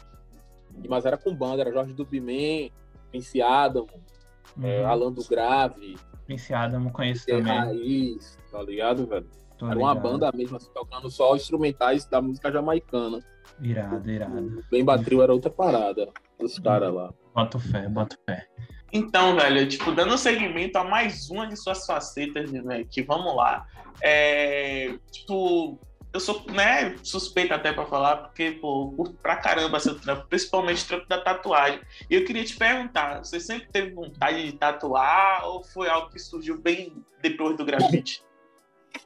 [0.86, 2.70] Mas era com banda, era Jorge Dubiman,
[3.10, 4.66] Prince Adam, é, uhum.
[4.66, 5.96] é, Alan do Grave.
[6.26, 7.52] Prince Adam, conheço também.
[7.52, 9.26] Raiz, tá ligado, velho?
[9.56, 9.94] Tô Era ligado.
[9.94, 13.20] uma banda mesmo, assim, tocando só instrumentais da música jamaicana.
[13.60, 14.58] Irado, irado.
[14.58, 16.08] O Bem Batril era outra parada
[16.38, 17.12] dos caras lá.
[17.34, 18.46] Bota fé, bota fé.
[18.92, 23.66] Então, velho, tipo, dando seguimento a mais uma de suas facetas, né, que vamos lá.
[24.02, 25.78] É, tipo,
[26.16, 30.82] eu sou, né, suspeito até para falar, porque, pô, curto pra caramba seu trampo, principalmente
[30.84, 31.80] o trampo da tatuagem.
[32.10, 36.18] E eu queria te perguntar, você sempre teve vontade de tatuar ou foi algo que
[36.18, 38.24] surgiu bem depois do grafite?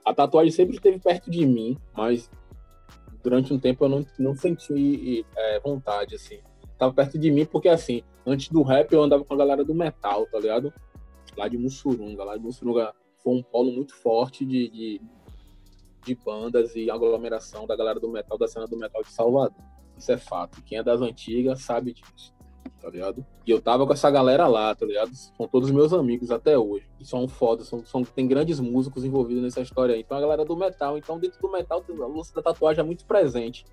[0.04, 2.30] A tatuagem sempre esteve perto de mim, mas
[3.24, 6.38] durante um tempo eu não, não senti é, vontade, assim.
[6.78, 9.74] tava perto de mim, porque assim, antes do rap eu andava com a galera do
[9.74, 10.72] metal, tá ligado?
[11.36, 12.22] Lá de Mussurunga.
[12.22, 15.00] Lá de Mussurunga foi um polo muito forte de, de,
[16.04, 19.62] de bandas e aglomeração da galera do metal, da cena do metal de Salvador.
[19.96, 20.62] Isso é fato.
[20.62, 22.32] Quem é das antigas sabe disso
[22.80, 23.24] tá ligado?
[23.46, 25.10] E eu tava com essa galera lá, tá ligado?
[25.14, 26.86] São todos meus amigos até hoje.
[26.98, 30.00] E são foda, são, são, tem grandes músicos envolvidos nessa história aí.
[30.00, 30.96] Então a galera do metal.
[30.96, 33.64] Então dentro do metal a luz da tatuagem é muito presente.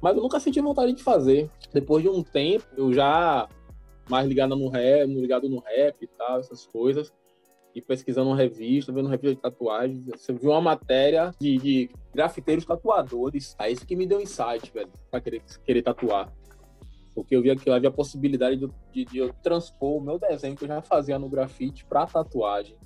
[0.00, 1.48] Mas eu nunca senti vontade de fazer.
[1.72, 3.48] Depois de um tempo, eu já
[4.08, 7.12] mais ligado no rap, ligado no rap e tal, essas coisas.
[7.74, 11.90] E pesquisando uma revista, vendo uma revista de tatuagens, você viu uma matéria de, de
[12.14, 13.56] grafiteiros tatuadores.
[13.58, 16.32] Aí isso que me deu insight, velho, pra querer, querer tatuar
[17.14, 20.56] porque eu via que havia a possibilidade de, de, de, eu transpor o meu desenho
[20.56, 22.76] que eu já fazia no grafite para tatuagem.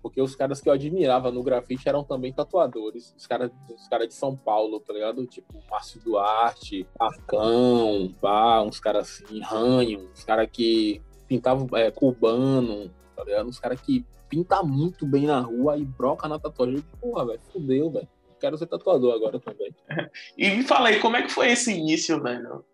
[0.00, 3.14] Porque os caras que eu admirava no grafite eram também tatuadores.
[3.16, 5.24] Os caras os cara de São Paulo, tá ligado?
[5.26, 12.90] Tipo, Márcio Duarte, Arcão, pá, uns caras assim, Ranho, uns caras que pintavam é, cubano,
[13.14, 13.48] tá ligado?
[13.48, 16.82] Uns caras que pintam muito bem na rua e broca na tatuagem.
[16.98, 18.08] Porra, velho, fudeu, velho.
[18.40, 19.74] Quero ser tatuador agora também.
[20.38, 22.64] e me fala aí, como é que foi esse início, velho?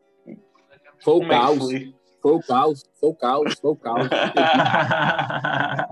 [1.03, 1.73] Foi o Como é caos.
[1.73, 1.93] É
[2.23, 2.33] foi?
[2.33, 4.09] o caos, foi o caos, foi o caos.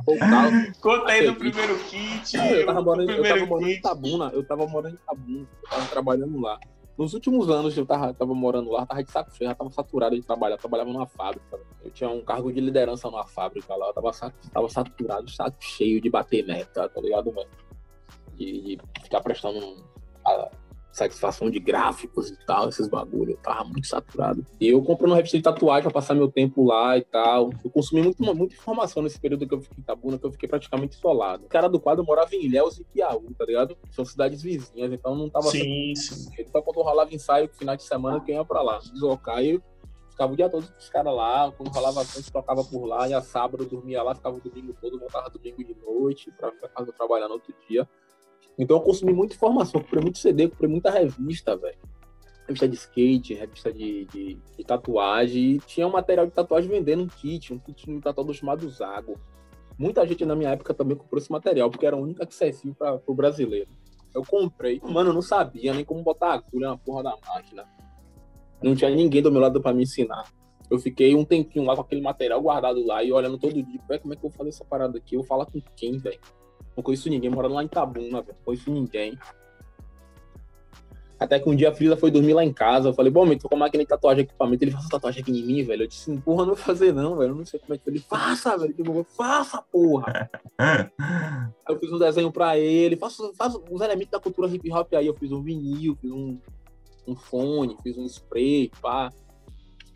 [0.05, 0.79] foi o caos.
[0.81, 2.37] Conta aí do primeiro kit.
[2.37, 5.87] Eu tava morando, eu tava morando em Tabuna, eu tava morando em Tabuna, eu tava
[5.87, 6.61] trabalhando lá.
[6.97, 10.17] Nos últimos anos eu tava, tava morando lá, tava de saco cheio, já tava saturado
[10.17, 11.61] de trabalhar, eu trabalhava numa fábrica.
[11.85, 14.11] Eu tinha um cargo de liderança numa fábrica lá, eu tava,
[14.53, 17.51] tava saturado, saco cheio de bater meta, tá ligado, mano?
[18.35, 19.85] De ficar prestando
[20.97, 23.33] satisfação de gráficos e tal, esses bagulho.
[23.33, 24.47] Eu tava muito saturado.
[24.59, 27.51] E eu comprei uma revista de tatuagem pra passar meu tempo lá e tal.
[27.63, 30.49] Eu consumi muito, muita informação nesse período que eu fiquei em Tabuna, que eu fiquei
[30.49, 31.45] praticamente isolado.
[31.45, 33.77] O cara do quadro morava em Ilhéus e Piauí, tá ligado?
[33.91, 35.49] São cidades vizinhas, então não tava...
[35.51, 36.31] Sim, sim.
[36.39, 39.61] Então quando eu rolava ensaio, final de semana, eu ia pra lá, deslocar e
[40.09, 43.13] ficava o dia todo com os caras lá, quando rolava gente tocava por lá, e
[43.13, 46.69] a sábado eu dormia lá, ficava o domingo todo, voltava domingo de noite pra ficar
[46.69, 47.87] casa trabalhar no outro dia.
[48.59, 51.79] Então eu consumi muita informação, comprei muito CD, comprei muita revista, velho.
[52.47, 55.53] Revista de skate, revista de, de, de, tatuagem.
[55.53, 59.19] E tinha um material de tatuagem vendendo um kit, um kit de tatuador chamado Zago.
[59.79, 63.01] Muita gente na minha época também comprou esse material, porque era o único acessível para
[63.07, 63.69] o brasileiro.
[64.14, 67.66] Eu comprei, mano, eu não sabia nem como botar agulha na porra da máquina.
[68.62, 70.25] Não tinha ninguém do meu lado para me ensinar.
[70.71, 74.14] Eu fiquei um tempinho lá com aquele material guardado lá e olhando todo dia, como
[74.14, 75.14] é que eu vou fazer essa parada aqui?
[75.14, 76.19] Eu vou falar com quem, velho?
[76.77, 78.37] Não conheço ninguém, morando lá em Tabuna, velho.
[78.37, 79.19] Não conheço ninguém.
[81.19, 82.91] Até que um dia a Frida foi dormir lá em casa.
[82.91, 84.62] Eu falei, bom, me tô com a máquina de tatuagem equipamento.
[84.62, 85.85] Ele faz tatuagem aqui em mim, velho.
[85.85, 87.31] Eu disse, porra, não vou fazer não, velho.
[87.31, 88.75] Eu não sei como é que ele faça, velho.
[88.77, 90.31] Eu faça, porra.
[90.59, 92.97] aí eu fiz um desenho pra ele.
[92.97, 95.07] Faço, faço os elementos da cultura hip hop aí.
[95.07, 96.39] Eu fiz um vinil, fiz um,
[97.09, 99.11] um fone, fiz um spray, pá.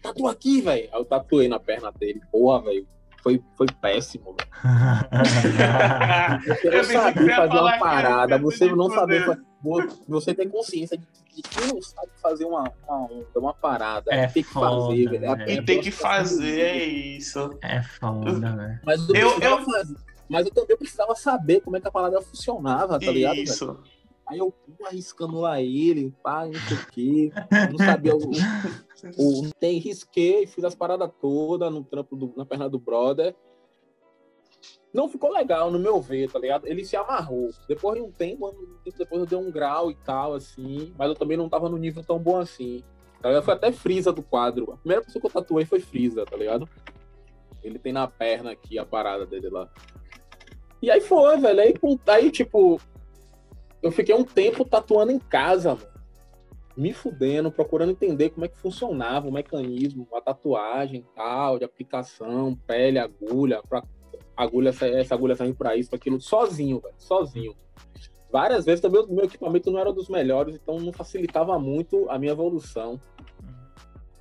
[0.01, 0.89] Tatua aqui, velho.
[0.91, 2.23] Aí eu tatuei na perna dele.
[2.33, 2.87] Porra, velho
[3.23, 4.37] foi, foi péssimo.
[6.47, 9.41] você não saber fazer uma parada, você não saber
[10.09, 14.27] você tem consciência de, que quem não sabe fazer uma, uma onda, uma parada, é
[14.27, 15.25] tem que fazer, velho.
[15.25, 17.59] É e tem que fazer, é isso.
[17.63, 18.81] É foda, velho.
[18.85, 19.65] Mas eu, eu, eu...
[19.65, 19.97] Fazer,
[20.29, 23.37] mas eu também precisava saber como é que a parada funcionava, tá ligado?
[23.37, 23.67] Isso.
[23.67, 24.00] Velho?
[24.31, 27.33] Aí eu arriscando lá ele, pá, não sei o quê.
[27.73, 28.21] Não sabia o.
[28.21, 33.35] o tem, risquei, fiz as paradas todas no trampo do, na perna do brother.
[34.95, 36.65] Não ficou legal, no meu ver, tá ligado?
[36.65, 37.51] Ele se amarrou.
[37.67, 38.55] Depois de um tempo,
[38.97, 40.95] depois eu dei um grau e tal, assim.
[40.97, 42.85] Mas eu também não tava no nível tão bom assim.
[43.21, 44.73] Tá Foi até Frisa do quadro.
[44.73, 46.69] A primeira pessoa que eu tatuei foi Frisa, tá ligado?
[47.65, 49.69] Ele tem na perna aqui a parada dele lá.
[50.81, 51.61] E aí foi, velho.
[51.61, 51.75] Aí,
[52.07, 52.81] aí tipo,
[53.83, 55.91] eu fiquei um tempo tatuando em casa, mano.
[56.77, 62.57] Me fudendo, procurando entender como é que funcionava o mecanismo, a tatuagem tal, de aplicação,
[62.67, 63.83] pele, agulha, pra
[64.37, 67.55] agulha, essa agulha serve pra isso, pra aquilo, sozinho, velho, sozinho.
[68.33, 72.19] Várias vezes também o meu equipamento não era dos melhores, então não facilitava muito a
[72.19, 73.01] minha evolução.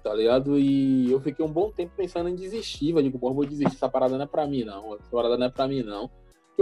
[0.03, 0.57] Tá ligado?
[0.57, 3.11] E eu fiquei um bom tempo pensando em desistir, velho.
[3.11, 4.95] Digo, vou desistir, essa parada não é pra mim, não.
[4.95, 6.09] Essa parada não é pra mim, não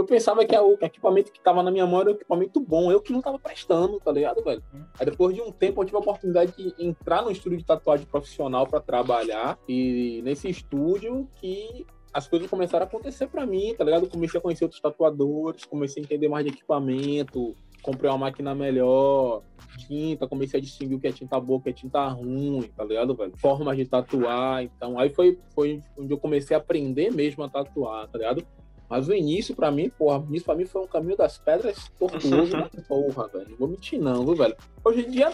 [0.00, 3.00] eu pensava que o equipamento que tava na minha mão era um equipamento bom, eu
[3.00, 4.62] que não tava prestando, tá ligado, velho?
[4.72, 4.84] Uhum.
[4.98, 8.06] Aí depois de um tempo eu tive a oportunidade de entrar no estúdio de tatuagem
[8.06, 13.84] profissional para trabalhar, e nesse estúdio que as coisas começaram a acontecer para mim, tá
[13.84, 14.04] ligado?
[14.04, 18.54] Eu comecei a conhecer outros tatuadores, comecei a entender mais de equipamento, comprei uma máquina
[18.54, 19.42] melhor,
[19.78, 22.84] tinta, comecei a distinguir o que é tinta boa, o que é tinta ruim, tá
[22.84, 23.32] ligado, velho?
[23.36, 28.08] Formas de tatuar, então aí foi, foi onde eu comecei a aprender mesmo a tatuar,
[28.08, 28.46] tá ligado?
[28.88, 31.90] Mas o início, pra mim, porra, o início pra mim foi um caminho das pedras
[31.98, 33.50] tortuoso da porra, velho.
[33.50, 34.56] Não vou mentir, não, viu, velho?
[34.82, 35.30] Hoje em dia,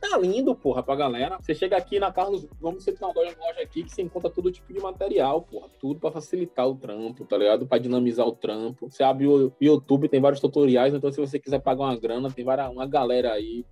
[0.00, 1.38] tá lindo, porra, pra galera.
[1.40, 4.50] Você chega aqui na Carlos, vamos ter uma loja, loja aqui que você encontra todo
[4.50, 5.68] tipo de material, porra.
[5.80, 7.66] Tudo pra facilitar o trampo, tá ligado?
[7.66, 8.90] Pra dinamizar o trampo.
[8.90, 12.44] Você abre o YouTube, tem vários tutoriais, então se você quiser pagar uma grana, tem
[12.44, 13.64] várias, uma galera aí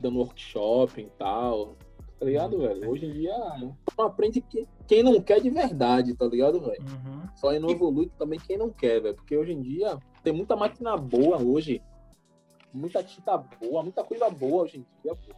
[0.00, 1.76] dando workshop e tal.
[2.18, 2.90] Tá ligado, velho?
[2.90, 3.76] Hoje em dia não
[4.06, 6.82] aprende que, quem não quer de verdade, tá ligado, velho?
[6.82, 7.28] Uhum.
[7.34, 9.14] Só não evolui também quem não quer, velho.
[9.14, 11.82] Porque hoje em dia tem muita máquina boa hoje.
[12.72, 15.34] Muita tinta boa, muita coisa boa hoje em dia, pô.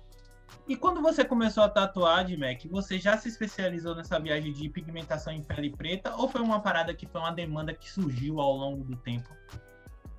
[0.69, 5.33] E quando você começou a tatuar, Mac, você já se especializou nessa viagem de pigmentação
[5.33, 8.85] em pele preta ou foi uma parada que foi uma demanda que surgiu ao longo
[8.85, 9.29] do tempo?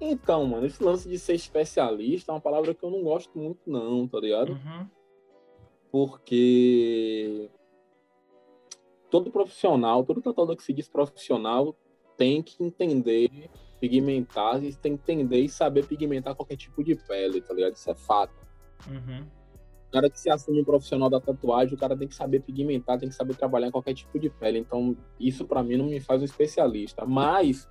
[0.02, 3.60] Então, mano, esse lance de ser especialista é uma palavra que eu não gosto muito,
[3.68, 4.54] não, tá ligado?
[4.54, 4.88] Uhum.
[5.92, 7.50] Porque
[9.10, 11.76] todo profissional, todo tatuador que se diz profissional
[12.16, 13.50] tem que entender
[13.80, 17.76] pigmentar, tem que entender e saber pigmentar qualquer tipo de pele, tá ligado?
[17.76, 18.34] Isso é fato.
[18.88, 19.26] Uhum.
[19.88, 23.00] O cara que se assume um profissional da tatuagem, o cara tem que saber pigmentar,
[23.00, 24.60] tem que saber trabalhar em qualquer tipo de pele.
[24.60, 27.06] Então, isso para mim não me faz um especialista.
[27.06, 27.68] Mas,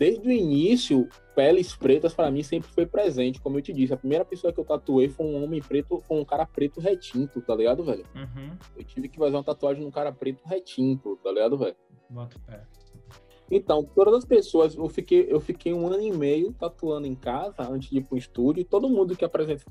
[0.00, 3.38] desde o início, peles pretas para mim sempre foi presente.
[3.38, 6.18] Como eu te disse, a primeira pessoa que eu tatuei foi um homem preto, foi
[6.18, 8.06] um cara preto retinto, tá ligado, velho?
[8.14, 8.56] Uhum.
[8.74, 11.76] Eu tive que fazer uma tatuagem num cara preto retinto, tá ligado, velho?
[12.08, 12.66] Bota pé.
[13.50, 17.68] Então, todas as pessoas, eu fiquei, eu fiquei um ano e meio tatuando em casa
[17.68, 19.62] antes de ir pro estúdio, e todo mundo que apresenta,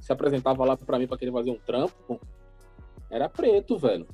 [0.00, 2.20] se apresentava lá para mim para querer fazer um trampo
[3.10, 4.06] era preto, velho.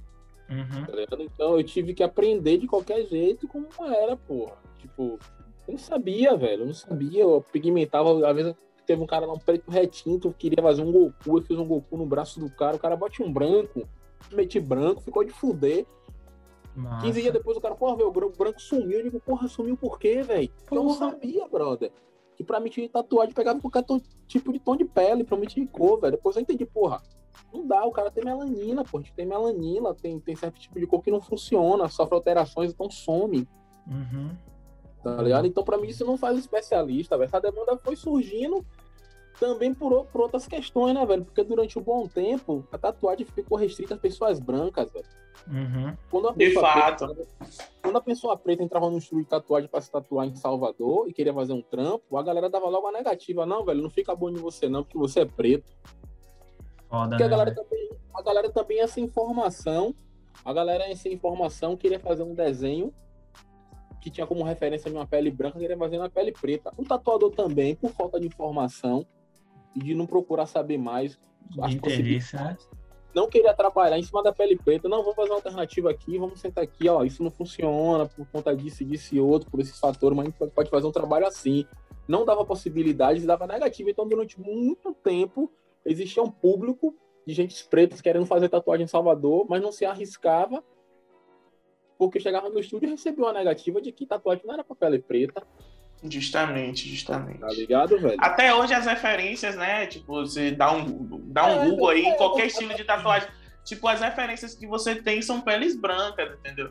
[0.49, 0.87] Uhum.
[0.87, 4.57] Tá então eu tive que aprender de qualquer jeito como era, porra.
[4.79, 5.19] Tipo,
[5.67, 6.63] eu não sabia, velho.
[6.63, 7.23] Eu não sabia.
[7.23, 8.55] Eu pigmentava, às vezes
[8.87, 11.97] teve um cara lá, um preto retinto, queria fazer um Goku, eu fiz um Goku
[11.97, 13.89] no braço do cara, o cara bote um branco,
[14.33, 15.87] meti branco, ficou de fuder.
[16.75, 17.07] Massa.
[17.07, 18.99] 15 dias depois o cara, porra, o branco sumiu.
[18.99, 20.51] Eu digo, porra, sumiu por quê, velho?
[20.71, 21.93] Eu não sabia, brother.
[22.37, 23.85] Que pra mim tinha tatuagem pegava qualquer
[24.27, 26.13] tipo de tom de pele, pra mim tinha cor, velho.
[26.13, 27.03] Depois eu entendi, porra,
[27.53, 28.99] não dá, o cara tem melanina, pô.
[28.99, 32.73] A gente tem melanina, tem, tem certo tipo de cor que não funciona, sofre alterações,
[32.73, 33.47] então some.
[33.87, 34.31] Uhum.
[35.03, 35.47] Tá ligado?
[35.47, 37.27] Então, pra mim, isso não faz especialista, velho.
[37.27, 38.65] Essa demanda foi surgindo
[39.39, 41.25] também por, por outras questões, né, velho?
[41.25, 45.07] Porque durante um bom tempo, a tatuagem ficou restrita às pessoas brancas, velho.
[45.49, 45.97] Uhum.
[46.11, 47.07] Quando a de fato.
[47.07, 47.29] Preta,
[47.83, 51.15] quando a pessoa preta entrava no estúdio de tatuagem para se tatuar em Salvador e
[51.15, 53.47] queria fazer um trampo, a galera dava logo a negativa.
[53.47, 55.73] Não, velho, não fica bom em você não, porque você é preto.
[56.91, 59.95] Foda, porque né, a, galera também, a galera também, essa informação,
[60.45, 62.93] a galera, essa informação, queria fazer um desenho
[64.01, 66.73] que tinha como referência uma pele branca, queria fazer uma pele preta.
[66.77, 69.07] O tatuador também, por falta de informação,
[69.75, 71.19] e de não procurar saber mais.
[71.69, 72.57] Interesse, né?
[73.15, 76.39] Não queria trabalhar em cima da pele preta, não, vamos fazer uma alternativa aqui, vamos
[76.39, 80.17] sentar aqui, ó, isso não funciona por conta disso, disso e outro, por esses fatores,
[80.17, 81.67] mas a gente pode fazer um trabalho assim.
[82.07, 83.91] Não dava possibilidades, dava negativa.
[83.91, 85.51] Então, durante muito tempo,
[85.85, 86.95] existia um público
[87.27, 90.63] de gente pretas querendo fazer tatuagem em Salvador, mas não se arriscava,
[92.01, 94.99] porque chegava no estúdio e recebia uma negativa de que tatuagem não era para pele
[94.99, 95.43] preta,
[96.03, 97.41] Justamente, justamente.
[97.41, 98.17] Tá ligado, velho?
[98.19, 99.87] Até hoje as referências, né?
[99.87, 103.29] Tipo, você dá um, dá um é, Google aí em qualquer estilo de tatuagem.
[103.67, 106.71] Tipo, as referências que você tem são peles brancas, entendeu?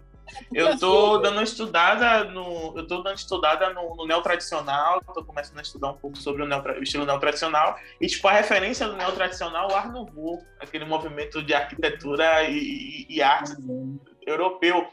[0.51, 2.73] Eu tô assim, dando estudada no.
[2.75, 6.47] Eu tô dando estudada no, no neotradicional, tô começando a estudar um pouco sobre o,
[6.47, 7.77] neo, o estilo neotradicional.
[8.01, 13.05] E, tipo, a referência do neotradicional é o Art Nouveau, aquele movimento de arquitetura e,
[13.07, 13.99] e, e arte uhum.
[14.29, 14.87] Europeu.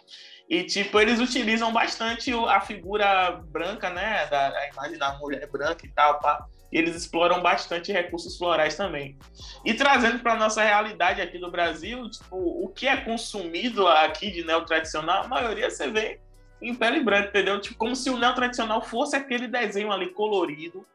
[0.48, 4.26] E, tipo, eles utilizam bastante a figura branca, né?
[4.26, 6.46] Da, a imagem da mulher branca e tal, pá.
[6.72, 9.16] E eles exploram bastante recursos florais também.
[9.64, 14.44] E trazendo para nossa realidade aqui do Brasil, tipo, o que é consumido aqui de
[14.44, 16.20] neotradicional, a maioria você vê
[16.60, 17.60] em pele branca, entendeu?
[17.60, 20.86] Tipo, como se o neotradicional fosse aquele desenho ali colorido,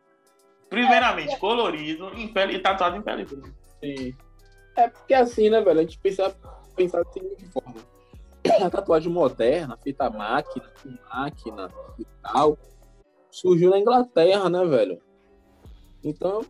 [0.70, 3.54] primeiramente colorido, em pele, e tatuado em pele branca.
[3.82, 4.16] Sim.
[4.78, 5.80] É porque assim, né, velho?
[5.80, 6.36] A gente precisa
[6.76, 7.91] pensar da seguinte forma
[8.62, 12.58] a tatuagem moderna, feita à máquina, com máquina e tal,
[13.30, 15.02] surgiu na Inglaterra, né, velho?
[16.04, 16.42] Então,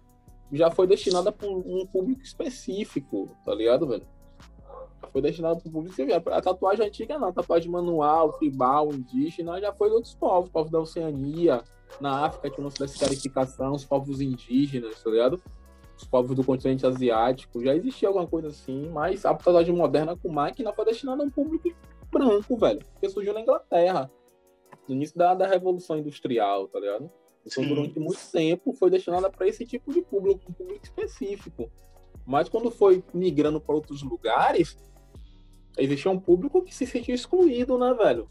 [0.51, 4.08] já foi destinada para um público específico, tá ligado, velho?
[5.12, 5.95] Foi destinada para um público.
[6.30, 10.71] A tatuagem antiga não, a tatuagem manual, tribal, indígena, já foi de outros povos, povos
[10.71, 11.63] da Oceania,
[11.99, 15.41] na África tinha uma classificação, os povos indígenas, tá ligado?
[16.02, 20.30] Os povos do continente asiático, já existia alguma coisa assim, mas a tatuagem moderna com
[20.30, 21.71] máquina foi destinada a um público
[22.12, 24.12] branco, velho, que surgiu na Inglaterra,
[24.88, 27.10] no início da, da Revolução Industrial, tá ligado?
[27.46, 27.69] Então, Sim.
[27.69, 31.71] durante muito tempo, foi destinada para esse tipo de público, um público específico.
[32.25, 34.78] Mas quando foi migrando para outros lugares,
[35.78, 38.30] existia um público que se sentia excluído, né, velho?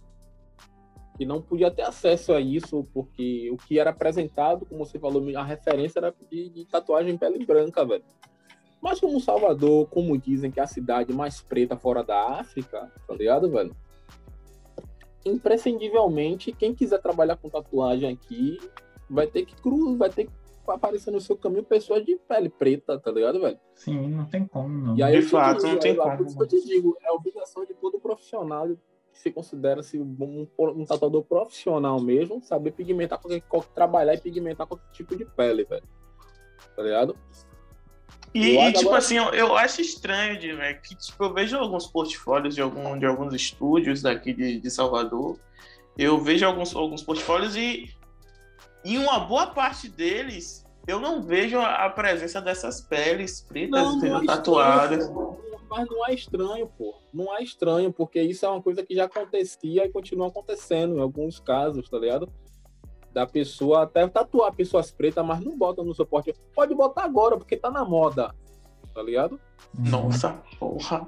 [1.20, 5.22] Que não podia ter acesso a isso, porque o que era apresentado, como você falou,
[5.36, 8.02] a referência era de, de tatuagem em pele branca, velho.
[8.80, 13.14] Mas como Salvador, como dizem que é a cidade mais preta fora da África, tá
[13.14, 13.76] ligado, velho?
[15.26, 18.58] Imprescindivelmente, quem quiser trabalhar com tatuagem aqui
[19.10, 20.32] vai ter que cruzar, vai ter que
[20.68, 23.60] aparecer no seu caminho pessoas de pele preta, tá ligado, velho?
[23.74, 24.96] Sim, não tem como, não.
[24.96, 26.24] E aí, De fato, não tem Por como.
[26.24, 28.66] isso que eu te digo, é obrigação de todo profissional
[29.20, 34.66] se considera se um, um tatuador profissional mesmo, saber pigmentar, qualquer, qualquer- trabalhar e pigmentar
[34.66, 35.82] qualquer tipo de pele, velho.
[36.74, 37.14] Tá ligado?
[38.32, 41.58] E, e, tipo agora- assim, eu, eu acho estranho de, né, que tipo, eu vejo
[41.58, 45.38] alguns portfólios de, algum, de alguns estúdios daqui de, de Salvador.
[45.98, 47.90] Eu vejo alguns, alguns portfólios e
[48.84, 54.22] em uma boa parte deles eu não vejo a, a presença dessas peles pretas, entendeu?
[54.22, 55.10] é tatuadas.
[55.70, 56.94] Mas não é estranho, pô.
[57.14, 61.00] Não é estranho, porque isso é uma coisa que já acontecia e continua acontecendo em
[61.00, 62.28] alguns casos, tá ligado?
[63.12, 66.34] Da pessoa até tatuar pessoas pretas, mas não bota no seu porte.
[66.54, 68.34] Pode botar agora, porque tá na moda,
[68.92, 69.40] tá ligado?
[69.78, 71.06] Nossa, porra.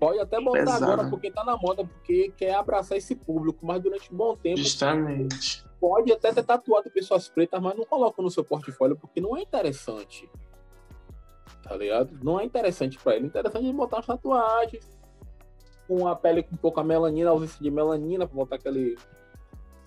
[0.00, 0.84] Pode até botar Pesado.
[0.84, 4.58] agora, porque tá na moda, porque quer abraçar esse público, mas durante um bom tempo
[4.58, 5.64] Justamente.
[5.80, 9.42] pode até ter tatuado pessoas pretas, mas não coloca no seu portfólio porque não é
[9.42, 10.30] interessante.
[11.68, 12.18] Tá ligado?
[12.22, 13.26] Não é interessante pra ele.
[13.26, 14.98] Interessante é botar umas tatuagens
[15.86, 18.96] com a pele com pouca melanina, ausência de melanina, pra botar aquele,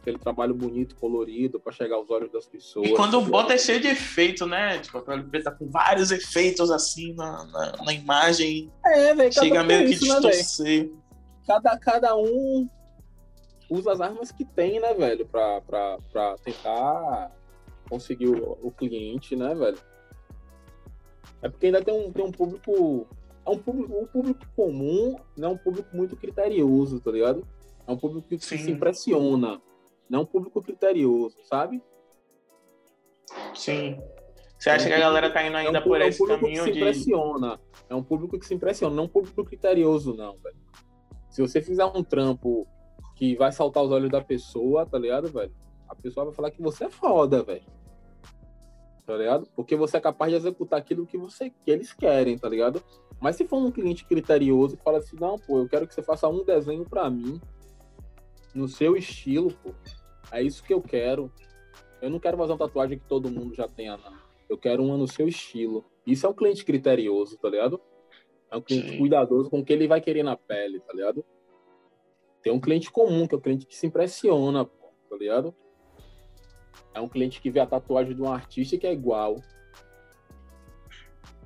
[0.01, 2.87] aquele trabalho bonito, colorido, pra chegar aos olhos das pessoas.
[2.87, 4.79] E quando bota é cheio de efeito, né?
[4.79, 8.71] Tipo, a pele preta com vários efeitos assim na, na, na imagem.
[8.85, 10.91] É, velho, Chega meio que isso, né, distorcer.
[11.47, 12.67] cada, cada um
[13.69, 17.31] usa as armas que tem, né, velho, pra, pra, pra tentar
[17.89, 19.77] conseguir o, o cliente, né, velho?
[21.41, 23.07] É porque ainda tem um, tem um público.
[23.45, 27.45] É um público, um público comum, não é um público muito criterioso, tá ligado?
[27.87, 28.57] É um público que Sim.
[28.57, 29.59] se impressiona.
[30.09, 31.81] Não é um público criterioso, sabe?
[33.55, 33.99] Sim.
[34.59, 36.63] Você acha que a galera tá indo ainda é um, por é um esse caminho
[36.63, 36.79] que se de.
[36.79, 37.59] impressiona.
[37.89, 40.57] É um público que se impressiona, não um público criterioso, não, velho.
[41.31, 42.67] Se você fizer um trampo
[43.15, 45.51] que vai saltar os olhos da pessoa, tá ligado, velho?
[45.89, 47.63] A pessoa vai falar que você é foda, velho.
[49.11, 49.45] Tá ligado?
[49.57, 52.81] Porque você é capaz de executar aquilo que, você, que eles querem, tá ligado?
[53.19, 56.01] Mas se for um cliente criterioso que fala assim, não, pô, eu quero que você
[56.01, 57.41] faça um desenho pra mim,
[58.55, 59.73] no seu estilo, pô.
[60.31, 61.29] É isso que eu quero.
[62.01, 64.13] Eu não quero fazer uma tatuagem que todo mundo já tenha, não.
[64.47, 65.83] Eu quero uma no seu estilo.
[66.07, 67.81] Isso é um cliente criterioso, tá ligado?
[68.49, 68.97] É um cliente Sim.
[68.97, 71.25] cuidadoso com o que ele vai querer na pele, tá ligado?
[72.41, 75.53] Tem um cliente comum, que é o cliente que se impressiona, pô, tá ligado?
[76.93, 79.37] É um cliente que vê a tatuagem de um artista que é igual,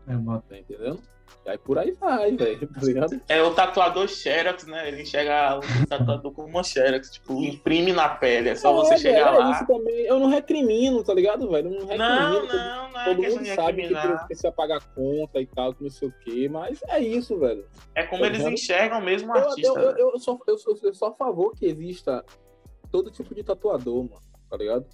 [0.07, 0.99] Eu boto- tá entendendo?
[1.45, 3.21] E aí por aí vai, velho, tá ligado?
[3.29, 4.87] É o tatuador Xerox, né?
[4.87, 8.49] Ele enxerga o tatuador como uma Xerox, tipo, imprime na pele.
[8.49, 9.51] É só você É, chegar velho, é lá.
[9.51, 10.05] Isso também.
[10.05, 11.69] Eu não recrimino, tá ligado, velho?
[11.69, 12.07] Não recrimino.
[12.07, 15.73] Não, todo- não, não é Todo questão mundo sabe que precisa pagar conta e tal,
[15.75, 17.67] que não sei o quê, mas é isso, velho.
[17.93, 18.53] É como Tá eles ligado?
[18.53, 19.67] enxergam mesmo o artista.
[19.67, 20.01] eu, eu, né?
[20.15, 22.25] eu sou, eu, sou, eu sou a favor que exista
[22.91, 24.85] todo tipo de tatuador, mano, tá ligado?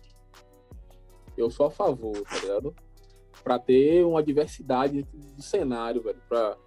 [1.37, 2.75] Eu sou a favor, tá ligado?
[3.43, 6.21] Pra ter uma diversidade do cenário, velho.
[6.27, 6.57] Pra,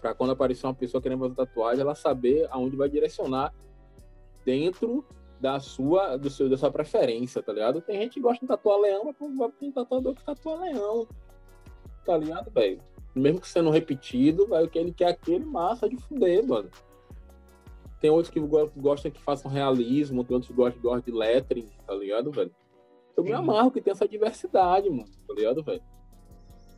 [0.00, 3.54] pra quando aparecer uma pessoa querendo fazer tatuagem, ela saber aonde vai direcionar
[4.44, 5.04] dentro
[5.40, 7.80] da sua, do seu, da sua preferência, tá ligado?
[7.80, 11.06] Tem gente que gosta de tatuar leão, mas vai pra um tatuador que tatua leão,
[12.04, 12.78] tá ligado, velho?
[13.14, 16.68] Mesmo que sendo repetido, vai o que ele quer aquele massa de fuder, mano.
[18.00, 21.68] Tem outros que go- gostam que façam realismo, tem outros que gostam, gostam de lettering,
[21.86, 22.54] tá ligado, velho?
[23.20, 25.82] Eu me amarro que tem essa diversidade, mano, tá ligado, velho?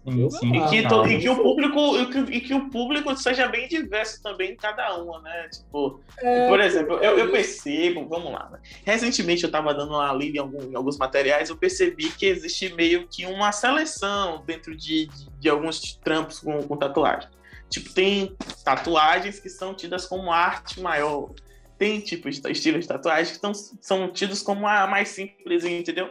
[0.04, 0.48] Sim, Eu sim.
[0.52, 4.20] E que, e que o público e que, e que o público seja bem diverso
[4.20, 5.48] também em cada uma, né?
[5.48, 8.58] Tipo, É, por exemplo, eu, eu percebo, vamos lá, né?
[8.84, 12.74] Recentemente eu tava dando uma lida em, algum- em alguns materiais, eu percebi que existe
[12.74, 17.28] meio que uma seleção dentro de, de, de alguns trampos com, com tatuagem.
[17.70, 21.30] Tipo, tem tatuagens que são tidas como arte maior.
[21.78, 26.10] Tem tipo est- estilos de tatuagem que tão, são tidos como a mais simples, entendeu?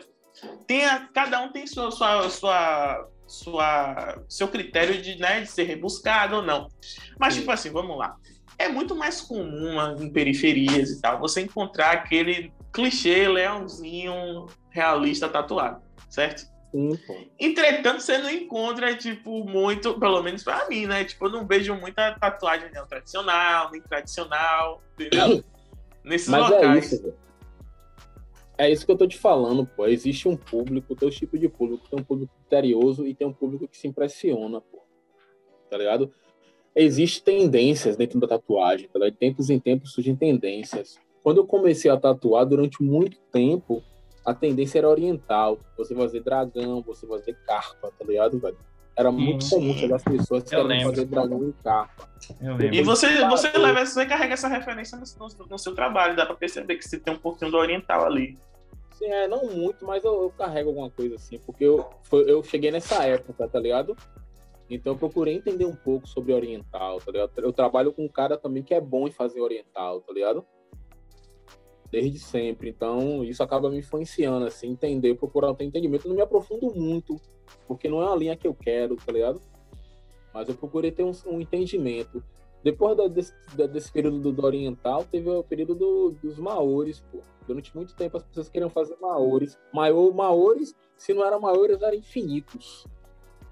[0.68, 5.64] Tem a- cada um tem sua, sua, sua, sua- seu critério de, né, de ser
[5.64, 6.68] rebuscado ou não.
[7.20, 7.40] Mas, Sim.
[7.42, 8.16] tipo assim, vamos lá.
[8.58, 15.82] É muito mais comum em periferias e tal você encontrar aquele clichê leãozinho realista tatuado,
[16.10, 16.50] certo?
[16.72, 16.98] Sim.
[17.40, 21.04] Entretanto, você não encontra, tipo, muito, pelo menos pra mim, né?
[21.04, 25.44] Tipo, eu não vejo muita tatuagem não tradicional, nem tradicional, entendeu?
[26.04, 26.86] Nesses Mas é locais.
[26.94, 27.18] isso, velho.
[28.62, 29.88] É isso que eu tô te falando, pô.
[29.88, 33.34] Existe um público, tem um tipo de público, tem um público criterioso e tem um
[33.34, 34.84] público que se impressiona, pô.
[35.68, 36.14] Tá ligado?
[36.76, 39.14] Existem tendências dentro da tatuagem, tá ligado?
[39.14, 41.00] De tempos em tempos surgem tendências.
[41.24, 43.82] Quando eu comecei a tatuar, durante muito tempo,
[44.24, 45.58] a tendência era oriental.
[45.76, 48.58] Você fazer dragão, você fazer carpa, tá ligado, velho?
[48.96, 50.90] Era muito Sim, comum chegar as pessoas querendo lembro.
[50.90, 51.54] fazer dragão.
[52.40, 52.76] Eu lembro.
[52.76, 56.36] E você, você leva, você carrega essa referência no, no- no seu trabalho, dá pra
[56.36, 58.38] perceber que você tem um pouquinho do oriental ali.
[59.02, 62.44] Sim, é, não muito, mas eu, eu carrego alguma coisa assim, porque eu, foi- eu
[62.44, 63.98] cheguei nessa época, tá ligado?
[64.70, 67.32] Então eu procurei entender um pouco sobre oriental, tá ligado?
[67.38, 70.46] Eu trabalho com um cara também que é bom em fazer oriental, tá ligado?
[71.92, 72.70] Desde sempre.
[72.70, 76.06] Então isso acaba me influenciando, assim, entender, procurar ter entendimento.
[76.06, 77.20] Eu não me aprofundo muito,
[77.68, 79.42] porque não é uma linha que eu quero, tá ligado?
[80.32, 82.24] Mas eu procurei ter um, um entendimento.
[82.64, 87.04] Depois da- desse, da- desse período do, do oriental, teve o período do- dos maores,
[87.12, 87.20] pô.
[87.48, 89.58] Durante muito tempo as pessoas queriam fazer maores.
[89.74, 92.86] Maior, maores, se não eram maores, eram infinitos.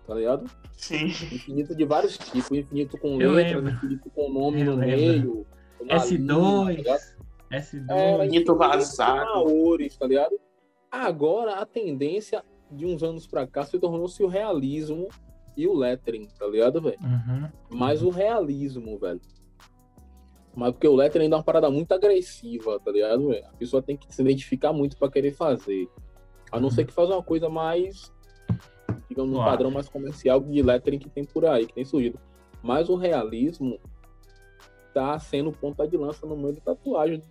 [0.05, 0.49] Tá ligado?
[0.73, 1.05] Sim.
[1.05, 2.51] Infinito de vários tipos.
[2.51, 3.71] Infinito com Eu letras, lembro.
[3.73, 4.97] infinito com nome Eu no lembro.
[4.97, 5.45] meio.
[5.81, 6.99] na linha, tá ligado?
[6.99, 7.15] S2,
[7.51, 7.85] S2.
[7.89, 9.25] Era Infinito vazado.
[9.25, 10.39] maores, tá ligado?
[10.91, 15.07] Agora a tendência de uns anos pra cá se tornou-se o realismo
[15.55, 16.99] e o lettering, tá ligado, velho?
[17.01, 17.49] Uhum.
[17.69, 19.21] Mas o realismo, velho.
[20.55, 23.45] Mas porque o lettering ainda é uma parada muito agressiva, tá ligado, velho?
[23.45, 25.87] A pessoa tem que se identificar muito pra querer fazer.
[26.51, 28.11] A não ser que faça uma coisa mais,
[29.07, 32.19] digamos, um padrão mais comercial de lettering que tem por aí, que tem surgido.
[32.61, 33.79] Mas o realismo
[34.93, 37.23] tá sendo ponta de lança no meio de tatuagem,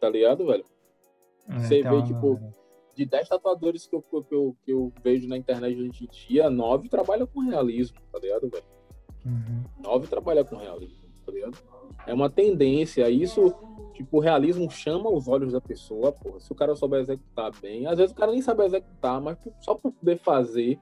[0.00, 0.64] tá ligado, velho?
[1.48, 2.40] É, Você tem vê, tipo,
[2.94, 6.50] De 10 tatuadores que eu, que, eu, que eu vejo na internet hoje em dia,
[6.50, 8.64] 9 trabalham com realismo, tá ligado, velho?
[9.24, 9.64] Uhum.
[9.82, 11.56] 9 trabalham com realismo, tá ligado?
[12.06, 13.54] É uma tendência, isso,
[13.94, 16.40] tipo, o realismo chama os olhos da pessoa, porra.
[16.40, 19.74] Se o cara souber executar bem, às vezes o cara nem sabe executar, mas só
[19.74, 20.78] por poder fazer,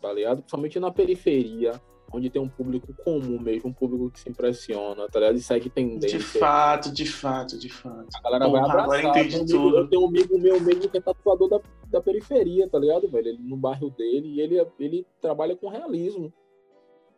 [0.00, 0.38] tá ligado?
[0.38, 1.80] Principalmente na periferia,
[2.12, 5.36] onde tem um público comum mesmo, um público que se impressiona, tá ligado?
[5.36, 6.20] E segue De tendência.
[6.20, 8.06] fato, de fato, de fato.
[8.16, 9.24] A galera vai Porra, agora abraçar.
[9.26, 9.76] entendi Eu tenho, um tudo.
[9.78, 13.28] eu tenho um amigo meu mesmo que é tatuador da, da periferia, tá ligado, velho?
[13.28, 16.32] Ele, no bairro dele, e ele, ele trabalha com realismo.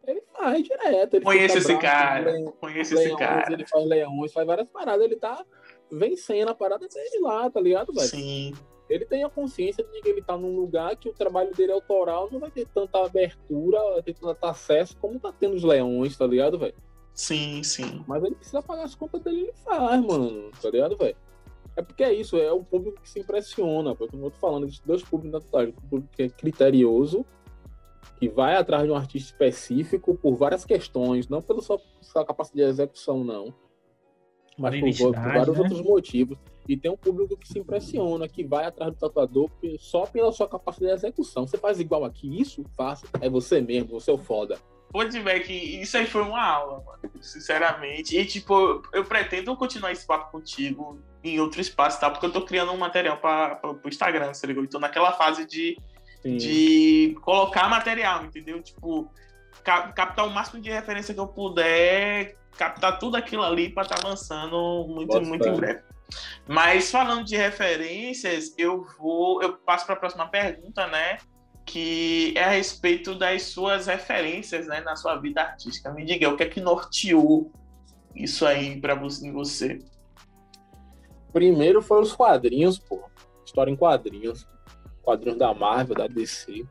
[0.06, 1.14] Ele faz direto.
[1.14, 2.52] Ele Conheço fica esse bravo, cara.
[2.60, 3.52] Conheço esse leões, cara.
[3.52, 5.04] Ele faz leões, faz várias paradas.
[5.04, 5.44] Ele tá
[5.90, 8.08] vencendo a parada dele lá, tá ligado, velho?
[8.08, 8.52] Sim.
[8.88, 11.74] Ele tem a consciência de que ele tá num lugar que o trabalho dele é
[11.74, 16.16] autoral não vai ter tanta abertura, vai ter tanto acesso como tá tendo os leões,
[16.16, 16.74] tá ligado, velho?
[17.14, 18.04] Sim, sim.
[18.06, 20.50] Mas ele precisa pagar as contas dele, ele faz, mano.
[20.60, 21.16] Tá ligado, velho?
[21.76, 23.94] É porque é isso, é o público que se impressiona.
[23.94, 25.62] Porque como eu tô falando, existem dois públicos na.
[25.64, 27.24] O público que é criterioso,
[28.18, 32.66] que vai atrás de um artista específico por várias questões, não pela sua, sua capacidade
[32.66, 33.54] de execução, não.
[34.58, 35.62] Mas por, por vários né?
[35.62, 36.38] outros motivos.
[36.68, 40.48] E tem um público que se impressiona, que vai atrás do tatuador só pela sua
[40.48, 41.46] capacidade de execução.
[41.46, 42.64] Você faz igual aqui, isso?
[42.76, 43.06] Faça.
[43.20, 44.58] É você mesmo, você é o foda.
[44.90, 46.98] Pô, tiver que isso aí foi uma aula, mano.
[47.20, 48.16] Sinceramente.
[48.16, 52.10] E, tipo, eu pretendo continuar esse papo contigo em outro espaço, tá?
[52.10, 54.62] Porque eu tô criando um material para pro Instagram, você ligou?
[54.62, 55.78] Eu tô naquela fase de,
[56.22, 56.36] Sim.
[56.36, 58.62] de colocar material, entendeu?
[58.62, 59.10] Tipo,
[59.64, 64.04] ca- captar o máximo de referência que eu puder, captar tudo aquilo ali pra estar
[64.06, 65.80] lançando muito, Bota muito em breve.
[66.46, 69.42] Mas falando de referências, eu vou.
[69.42, 71.18] Eu passo para a próxima pergunta, né?
[71.64, 75.92] Que é a respeito das suas referências né, na sua vida artística.
[75.92, 77.52] Me diga, o que é que norteou
[78.14, 79.78] isso aí para você, em você?
[81.32, 83.02] Primeiro foram os quadrinhos, pô.
[83.44, 84.46] História em quadrinhos.
[85.02, 86.64] Quadrinhos da Marvel, da DC,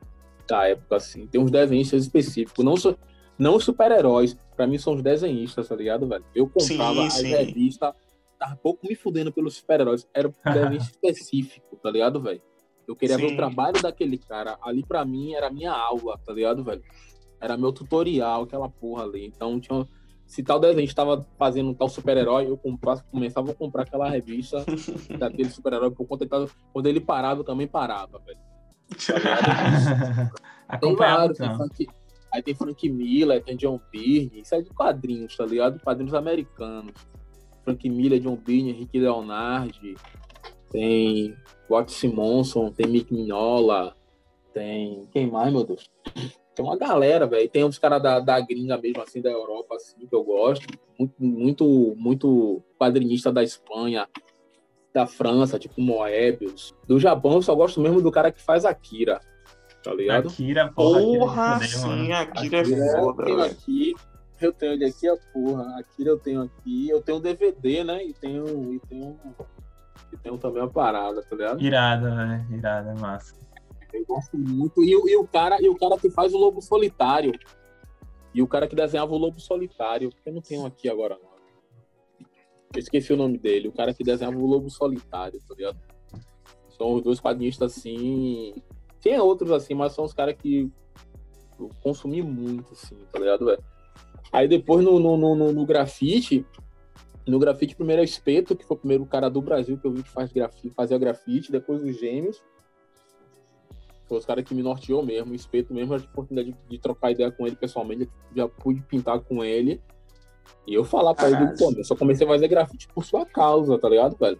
[0.47, 1.25] da época, assim.
[1.27, 2.63] Tem uns desenhistas específicos.
[2.63, 2.97] Não, so-
[3.37, 4.37] não os super-heróis.
[4.55, 6.23] Pra mim são os desenhistas, tá ligado, velho?
[6.35, 7.93] Eu comprava Sim, as revistas,
[8.41, 10.07] tava pouco me fudendo pelos super-heróis.
[10.13, 12.41] Era um desenho específico, tá ligado, velho?
[12.87, 13.33] Eu queria ver Sim.
[13.35, 14.57] o trabalho daquele cara.
[14.63, 16.81] Ali pra mim era minha aula, tá ligado, velho?
[17.39, 19.27] Era meu tutorial, aquela porra ali.
[19.27, 19.85] Então tinha.
[20.25, 24.65] Se tal desenho estava fazendo um tal super-herói, eu comprava, começava a comprar aquela revista
[25.19, 28.39] daquele super-herói por conta tava- quando ele parava, eu também parava, velho.
[30.67, 31.55] Tá tem então.
[31.57, 31.87] Frank,
[32.33, 35.81] aí tem Frank Miller, tem John Byrne, isso é de quadrinhos, tá ligado?
[35.81, 36.93] Quadrinhos americanos.
[37.63, 39.95] Frank Miller, John Byrne, Henrique Leonardi,
[40.69, 41.35] tem
[41.69, 43.95] Walt Simonson, tem Mick Mignola,
[44.53, 45.07] tem.
[45.11, 45.89] Quem mais, meu Deus?
[46.53, 47.47] Tem uma galera, velho.
[47.49, 50.65] Tem uns caras da, da gringa mesmo, assim, da Europa, assim, que eu gosto.
[50.99, 54.07] Muito, muito, muito quadrinista da Espanha,
[54.93, 56.75] da França, tipo Moebius.
[56.87, 59.19] Do Japão, eu só gosto mesmo do cara que faz Akira,
[59.81, 60.27] tá ligado?
[60.27, 60.99] Akira, porra.
[60.99, 62.11] Akira é Porra, foder, sim.
[62.11, 63.51] Akira é Akira, foda, eu tenho velho.
[63.51, 63.93] aqui,
[64.45, 65.79] eu tenho ele aqui, a porra.
[65.79, 68.03] Akira eu tenho aqui, eu tenho DVD, né?
[68.05, 69.19] E tenho, e tenho,
[70.13, 71.61] e tenho também a parada, tá ligado?
[71.61, 72.57] Irada, velho.
[72.57, 73.35] Irada, é massa.
[73.93, 74.83] Eu gosto muito.
[74.83, 77.33] E, o- e o cara, e o cara que faz o Lobo Solitário.
[78.33, 81.31] E o cara que desenhava o Lobo Solitário, eu não tenho aqui agora, não.
[82.73, 83.67] Eu esqueci o nome dele.
[83.67, 85.77] O cara que desenhava o Lobo Solitário, tá ligado?
[86.69, 88.55] São os dois quadrinistas assim.
[89.01, 90.71] Tem outros assim, mas são os caras que
[91.59, 93.63] Eu consumi muito, assim, tá ligado, velho?
[94.31, 96.45] Aí depois no, no, no, no grafite,
[97.27, 99.91] no grafite, primeiro é o Espeto, que foi o primeiro cara do Brasil que eu
[99.91, 102.41] vi que faz grafite, fazia grafite, depois os Gêmeos.
[104.07, 107.11] Foi os caras que me norteou mesmo, o Espeto mesmo, a oportunidade de, de, trocar
[107.11, 109.81] ideia com ele pessoalmente, já pude pintar com ele.
[110.67, 113.77] E eu falar pra ele, pô, eu só comecei a fazer grafite por sua causa,
[113.77, 114.37] tá ligado, velho?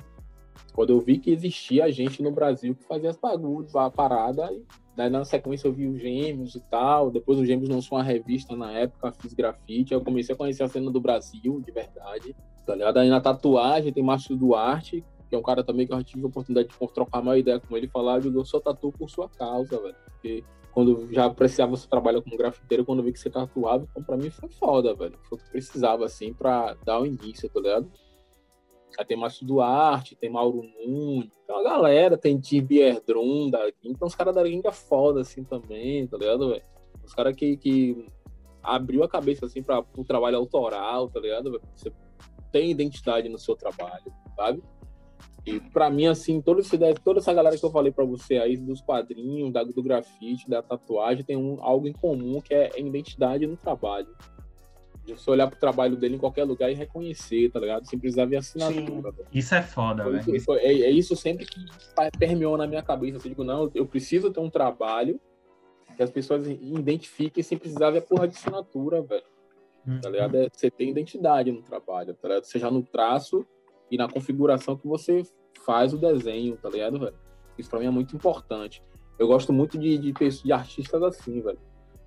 [0.74, 4.64] Quando eu vi que existia gente no Brasil que fazia as bagulhos, a parada, e
[4.96, 8.56] daí na sequência eu vi os Gêmeos e tal, depois os Gêmeos lançou uma revista
[8.56, 12.36] na época, fiz grafite, aí eu comecei a conhecer a cena do Brasil, de verdade,
[12.66, 12.98] tá ligado?
[12.98, 16.28] Aí na tatuagem tem Márcio Duarte, que é um cara também que eu tive a
[16.28, 19.30] oportunidade de trocar uma ideia com ele falar, eu digo, eu sou tatu por sua
[19.30, 23.30] causa, velho, porque quando já apreciava seu trabalho como grafiteiro, quando eu vi que você
[23.30, 27.06] tatuava, então pra mim foi foda, velho, foi o que precisava, assim, pra dar o
[27.06, 27.92] início, tá ligado?
[28.98, 33.90] Aí tem Márcio Duarte, tem Mauro Nunes, tem uma galera, tem Tim Bierdrum daqui.
[33.90, 36.64] Então os caras da gringa foda, assim, também, tá ligado, velho?
[37.04, 38.06] Os caras que, que
[38.62, 41.64] abriu a cabeça, assim, para o trabalho autoral, tá ligado, velho?
[41.76, 41.92] Você
[42.52, 44.62] tem identidade no seu trabalho, sabe?
[45.46, 48.56] E para mim, assim, toda essa, toda essa galera que eu falei para você aí,
[48.56, 53.48] dos quadrinhos, da, do grafite, da tatuagem, tem um, algo em comum que é identidade
[53.48, 54.08] no trabalho
[55.06, 57.88] de você olhar pro trabalho dele em qualquer lugar e reconhecer, tá ligado?
[57.88, 59.14] Sem precisar ver assinatura.
[59.34, 60.44] Isso é foda, velho.
[60.60, 61.60] É, é, isso sempre que
[62.18, 63.18] permeou na minha cabeça.
[63.18, 65.20] Eu digo, não, eu preciso ter um trabalho
[65.96, 69.24] que as pessoas identifiquem sem precisar ver a porra de assinatura, velho.
[69.24, 70.02] Tá uhum.
[70.02, 70.38] Tá ligado?
[70.38, 72.44] É, você tem identidade no trabalho, tá ligado?
[72.46, 73.46] Seja no traço
[73.90, 75.24] e na configuração que você
[75.66, 77.16] faz o desenho, tá ligado, velho?
[77.58, 78.84] Isso pra mim é muito importante.
[79.18, 81.60] Eu gosto muito de, de, de artistas assim, velho.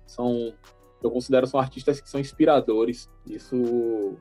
[0.05, 0.53] São
[1.01, 3.09] eu considero são artistas que são inspiradores.
[3.25, 4.17] Isso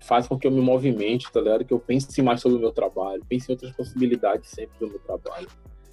[0.00, 1.64] faz com que eu me movimente, tá ligado?
[1.64, 4.98] Que eu pense mais sobre o meu trabalho, pense em outras possibilidades sempre do meu
[5.00, 5.48] trabalho.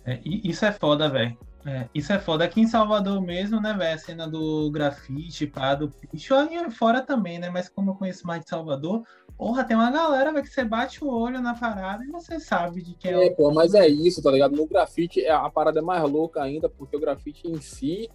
[0.05, 1.37] É, isso é foda, velho.
[1.65, 2.45] É, isso é foda.
[2.45, 3.95] Aqui em Salvador mesmo, né, velho?
[3.95, 6.35] A cena do grafite, pá, do picho,
[6.77, 7.49] fora também, né?
[7.49, 9.03] Mas como eu conheço mais de Salvador,
[9.35, 12.83] porra, tem uma galera, velho, que você bate o olho na parada e você sabe
[12.83, 13.25] de que é.
[13.25, 14.55] É, pô, mas é isso, tá ligado?
[14.55, 18.09] No grafite, a parada é mais louca ainda, porque o grafite em si,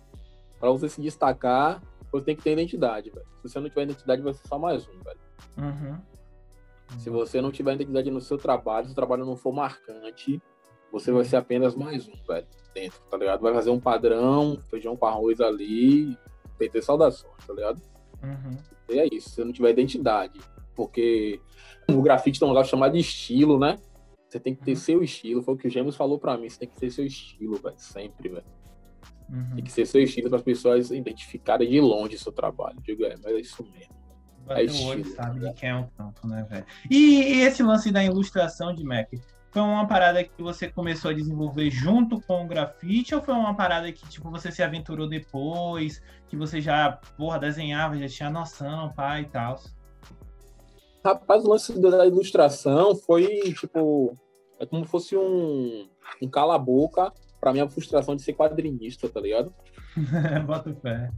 [0.61, 1.83] para você se destacar,
[2.13, 3.27] você tem que ter identidade, velho.
[3.43, 5.21] Se você não tiver identidade, vai ser só mais um, velho.
[5.59, 5.99] Uhum.
[6.99, 10.41] Se você não tiver identidade no seu trabalho, se o trabalho não for marcante,
[10.93, 13.41] você vai ser apenas mais um, velho, dentro, tá ligado?
[13.41, 16.17] Vai fazer um padrão, feijão com arroz ali,
[16.59, 17.81] ter saudações, tá ligado?
[18.23, 18.57] Uhum.
[18.91, 20.39] E é isso, se você não tiver identidade.
[20.75, 21.41] Porque
[21.89, 23.79] o grafite tem um negócio chamado de estilo, né?
[24.29, 24.77] Você tem que ter uhum.
[24.77, 25.43] seu estilo.
[25.43, 26.49] Foi o que o Gêmeos falou pra mim.
[26.49, 27.75] Você tem que ter seu estilo, velho.
[27.79, 28.45] Sempre, velho.
[29.31, 29.55] Uhum.
[29.55, 32.81] Tem que ser seu estilo para as pessoas identificarem de longe seu trabalho.
[32.83, 33.95] Digo, é, mas é isso mesmo.
[34.45, 35.49] Bater é estilo, o olho, sabe né?
[35.49, 36.67] de quem é o campo, né, velho?
[36.91, 39.09] E, e, esse lance da ilustração de Mac,
[39.53, 43.55] foi uma parada que você começou a desenvolver junto com o grafite ou foi uma
[43.55, 48.93] parada que, tipo, você se aventurou depois, que você já, porra, desenhava, já tinha noção,
[48.95, 49.61] pai e tal?
[51.05, 53.27] Rapaz, o lance da ilustração foi,
[53.59, 54.17] tipo,
[54.59, 55.89] é como se fosse um,
[56.23, 59.53] um cala-boca pra mim, a frustração de ser quadrinista, tá ligado?
[60.47, 61.11] Bota fé.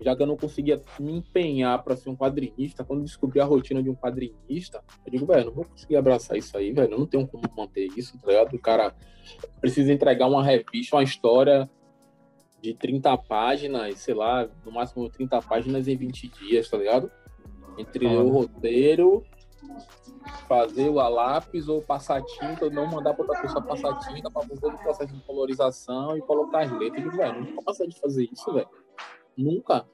[0.00, 3.82] Já que eu não conseguia me empenhar para ser um quadrinista, quando descobri a rotina
[3.82, 7.06] de um quadrinista, eu digo, velho, não vou conseguir abraçar isso aí, velho, eu não
[7.06, 8.54] tenho como manter isso, tá ligado?
[8.54, 8.94] O cara
[9.60, 11.68] precisa entregar uma revista, uma história
[12.60, 17.10] de 30 páginas, sei lá, no máximo 30 páginas em 20 dias, tá ligado?
[17.78, 19.24] Entre o roteiro
[20.48, 24.30] fazer o a lápis ou passar tinta, ou não mandar para outra pessoa passar tinta
[24.30, 27.04] para fazer o processo de colorização e colocar as letras.
[27.04, 28.68] Eu digo, velho, nunca passei de fazer isso, velho.
[29.36, 29.86] Nunca.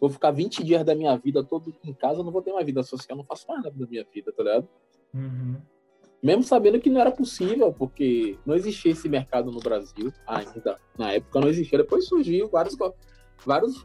[0.00, 2.82] Vou ficar 20 dias da minha vida todo em casa, não vou ter uma vida
[2.82, 4.68] social, não faço mais nada da minha vida, tá ligado?
[5.14, 5.56] Uhum.
[6.22, 10.78] Mesmo sabendo que não era possível, porque não existia esse mercado no Brasil ainda.
[10.98, 11.78] Na época não existia.
[11.78, 12.76] Depois surgiu vários,
[13.44, 13.84] vários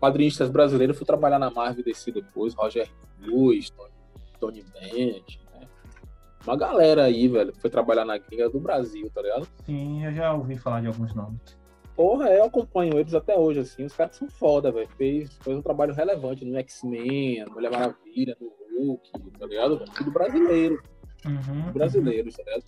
[0.00, 0.96] quadrinistas brasileiros.
[0.96, 2.90] Fui trabalhar na Marvel DC depois, Roger
[3.20, 3.97] Cruz, Tony
[4.38, 5.66] Tony Bennett, né?
[6.46, 9.46] Uma galera aí, velho, que foi trabalhar na gringa do Brasil, tá ligado?
[9.64, 11.58] Sim, eu já ouvi falar de alguns nomes.
[11.94, 13.84] Porra, eu acompanho eles até hoje, assim.
[13.84, 14.88] Os caras são foda, velho.
[14.96, 18.52] Fez, fez um trabalho relevante no X-Men, Mulher Maravilha, no
[18.86, 19.84] Hulk, tá ligado?
[19.96, 20.80] Tudo brasileiro.
[21.26, 22.64] Uhum, brasileiro, tá ligado?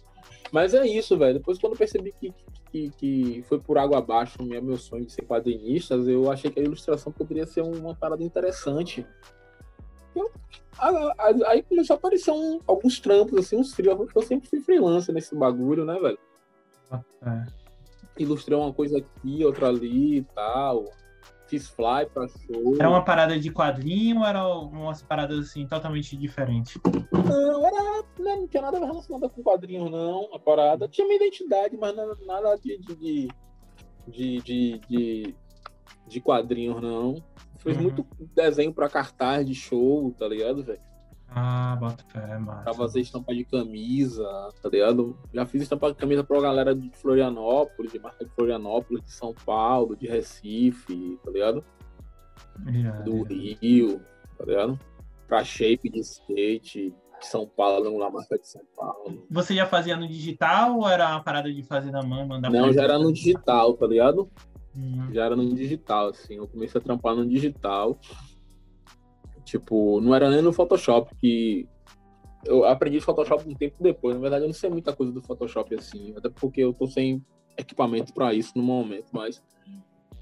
[0.50, 1.34] Mas é isso, velho.
[1.34, 2.34] Depois, quando eu percebi que,
[2.72, 6.58] que, que foi por água abaixo meu, meu sonho de ser quadrinista, eu achei que
[6.58, 9.06] a ilustração poderia ser uma parada interessante.
[11.46, 14.08] Aí começou a aparecer um, alguns trampos, assim, uns frios.
[14.14, 16.18] Eu sempre fui freelancer nesse bagulho, né, velho?
[17.22, 17.46] É.
[18.18, 20.84] Ilustrei uma coisa aqui, outra ali e tal.
[21.46, 22.76] Fiz fly pra show.
[22.78, 26.78] Era uma parada de quadrinho ou era umas paradas assim totalmente diferentes?
[27.12, 28.04] Não, era.
[28.18, 30.28] Não, não tinha nada relacionado com quadrinhos, não.
[30.34, 33.28] A parada tinha minha identidade, mas não, nada de, de,
[34.06, 35.34] de, de, de
[36.10, 37.22] de quadrinhos, não.
[37.62, 37.82] Fiz Uhum.
[37.84, 40.80] muito desenho pra cartaz de show, tá ligado, velho?
[41.32, 42.62] Ah, bota fé, massa.
[42.64, 44.24] Pra fazer estampa de camisa,
[44.60, 45.16] tá ligado?
[45.32, 49.32] Já fiz estampa de camisa pra galera de Florianópolis, de marca de Florianópolis, de São
[49.46, 51.64] Paulo, de Recife, tá ligado?
[52.66, 53.34] Irado, Do irado.
[53.60, 54.00] Rio,
[54.36, 54.78] tá ligado?
[55.28, 56.90] Pra shape de skate,
[57.20, 59.24] de São Paulo, na marca de São Paulo.
[59.30, 62.72] Você já fazia no digital ou era uma parada de fazer na mão, mandar Não,
[62.72, 64.28] já era no digital, tá ligado?
[64.80, 66.36] Hum, já era no digital, assim.
[66.36, 67.98] Eu comecei a trampar no digital.
[69.44, 71.68] Tipo, não era nem no Photoshop que.
[72.44, 74.14] Eu aprendi Photoshop um tempo depois.
[74.14, 76.14] Na verdade, eu não sei muita coisa do Photoshop assim.
[76.16, 77.24] Até porque eu tô sem
[77.58, 79.06] equipamento pra isso no momento.
[79.12, 79.42] Mas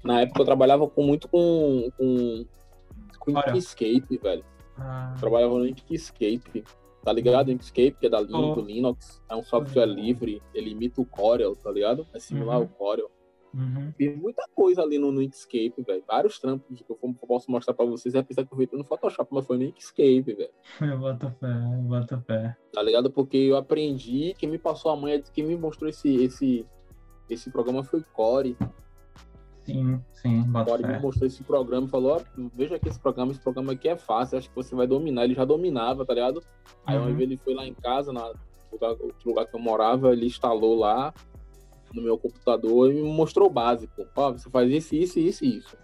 [0.03, 1.89] na época eu trabalhava com muito com.
[1.97, 2.45] com,
[3.19, 3.31] com.
[3.55, 4.43] Inkscape, velho.
[4.77, 6.63] ah, trabalhava no Inkscape.
[7.03, 7.51] Tá ligado?
[7.51, 8.55] Inkscape, que é da Lin- Oh.
[8.55, 9.21] do Linux.
[9.29, 9.93] É um software Uhum.
[9.93, 10.41] livre.
[10.53, 12.05] Ele imita o Corel, tá ligado?
[12.13, 12.63] É similar Uhum.
[12.63, 13.09] ao Corel.
[13.53, 13.91] Uhum.
[13.97, 16.03] Fiz muita coisa ali no, no Inkscape, velho.
[16.07, 16.97] Vários trampos que eu
[17.27, 18.15] posso mostrar pra vocês.
[18.15, 20.49] É pensar que eu fiz no Photoshop, mas foi no Inkscape, velho.
[20.81, 22.55] Eu boto fé, eu boto fé.
[22.71, 23.11] Tá ligado?
[23.11, 26.65] Porque eu aprendi, quem me passou a manha, quem me mostrou esse, esse,
[27.29, 28.55] esse programa foi Core.
[29.65, 30.99] Sim, sim, boto Core me fé.
[30.99, 32.21] mostrou esse programa e falou, ó,
[32.55, 35.25] veja aqui esse programa, esse programa aqui é fácil, acho que você vai dominar.
[35.25, 36.41] Ele já dominava, tá ligado?
[36.85, 37.15] Aí uma Uhum.
[37.15, 38.33] vez ele foi lá em casa, na
[38.71, 41.13] lugar, outro lugar que eu morava, ele instalou lá
[41.93, 44.05] no meu computador e me mostrou o básico.
[44.15, 45.77] Ó, você faz isso, isso, isso e isso.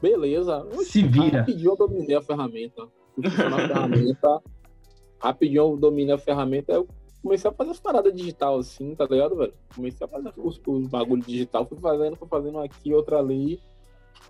[0.00, 0.66] Beleza.
[0.82, 1.40] Se vira.
[1.40, 2.82] Rapidinho eu dominei a ferramenta.
[3.24, 4.42] A ferramenta.
[5.18, 6.72] Rapidinho eu dominei a ferramenta.
[6.72, 6.88] Eu
[7.22, 9.54] comecei a fazer as paradas digital assim, tá ligado, velho?
[9.74, 11.64] Comecei a fazer os, os bagulhos digital.
[11.66, 13.60] Fui fazendo, fui fazendo aqui, outra ali.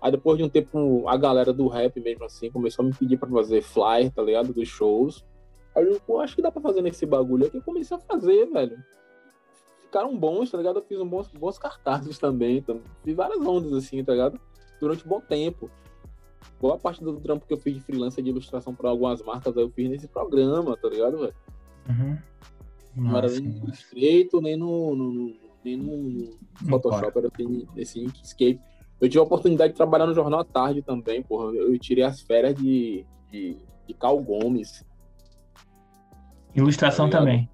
[0.01, 3.17] Aí depois de um tempo, a galera do rap mesmo assim começou a me pedir
[3.17, 4.53] pra fazer flyer, tá ligado?
[4.53, 5.25] Dos shows.
[5.75, 7.57] Aí eu, acho que dá pra fazer nesse bagulho aqui.
[7.57, 8.77] Eu comecei a fazer, velho.
[9.95, 10.79] Ficaram bons, tá ligado?
[10.79, 12.57] Eu fiz um bons, bons cartazes também.
[12.57, 14.37] Então, fiz várias ondas assim, tá ligado?
[14.81, 15.71] Durante um bom tempo.
[16.59, 19.63] Boa parte do trampo que eu fiz de freelancer de ilustração pra algumas marcas, aí
[19.63, 21.33] eu fiz nesse programa, tá ligado, velho?
[21.87, 22.17] Uhum.
[22.93, 23.55] Não era nem no.
[23.67, 26.29] Illustrator, nem no, no- no- nem no
[26.69, 28.59] Photoshop, era assim, nesse Inkscape.
[28.99, 31.53] Eu tive a oportunidade de trabalhar no Jornal à Tarde também, porra.
[31.53, 34.85] Eu tirei as férias de, de, de Cal Gomes.
[36.53, 37.49] Ilustração Tá também.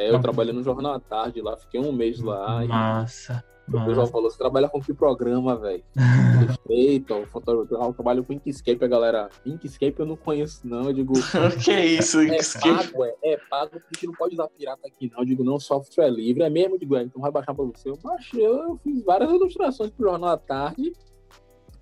[0.00, 2.64] É, eu trabalhei no Jornal à Tarde lá, fiquei um mês lá.
[2.64, 3.44] e Massa.
[3.68, 5.84] o pessoal falou, você trabalha com que programa, velho?
[6.66, 9.28] Illustrator, Photoshop, eu trabalho com Inkscape, a galera.
[9.44, 10.84] Inkscape eu não conheço, não.
[10.84, 11.12] Eu digo,
[11.62, 12.20] que isso?
[12.20, 15.20] É Isso pago, é, é pago, porque não pode usar pirata aqui, não.
[15.20, 16.42] Eu digo, não, software livre.
[16.44, 17.90] É mesmo, eu digo, é, então vai baixar pra você.
[17.90, 20.92] Eu baixei, eu fiz várias ilustrações pro Jornal à Tarde.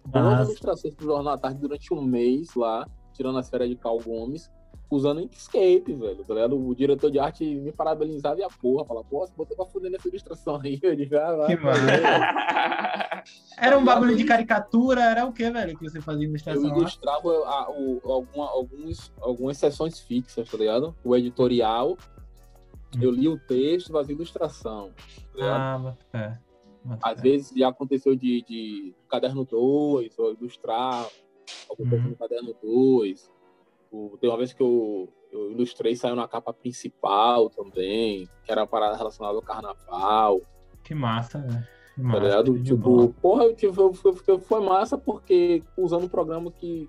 [0.07, 3.99] Duas ilustrações pro Jornal à Tarde durante um mês lá, tirando as férias de Cal
[4.01, 4.51] Gomes,
[4.91, 6.25] usando Inkscape, velho.
[6.25, 6.59] Tá ligado?
[6.59, 9.91] O diretor de arte me parabenizava e a porra, fala, pô, você botou pra fuder
[9.91, 10.79] nessa ilustração aí.
[10.83, 11.47] Eu digo, ah, vai.
[11.49, 11.75] Que vai.
[13.59, 16.77] Era um bagulho de caricatura, era o que, velho, que você fazia Eu ilustração lá?
[16.79, 20.95] ilustrava a- o- alguma- alguns, algumas sessões fixas, tá ligado?
[21.05, 21.97] O editorial,
[23.01, 24.93] eu li o texto, fazia ilustração.
[25.33, 25.97] Tá ligado?
[26.15, 26.39] Ah.
[26.85, 27.23] Bota Às fé.
[27.23, 31.07] vezes já aconteceu de, de caderno 2, ou ilustrar
[31.69, 32.11] alguma coisa Uhum.
[32.11, 33.31] no caderno 2.
[33.91, 38.63] O- Tem uma vez que eu, eu ilustrei saiu na capa principal também, que era
[38.63, 40.41] uma parada relacionada ao carnaval,
[40.85, 41.67] Que massa, velho.
[41.95, 42.59] Que tá massa, ligado?
[42.59, 46.89] de Tipo, porra, eu tive, eu, eu, eu- foi massa porque usando um programa que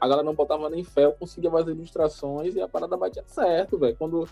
[0.00, 3.78] a galera não botava nem fé, eu conseguia fazer ilustrações e a parada batia certo,
[3.78, 3.96] velho.
[3.96, 4.28] Quando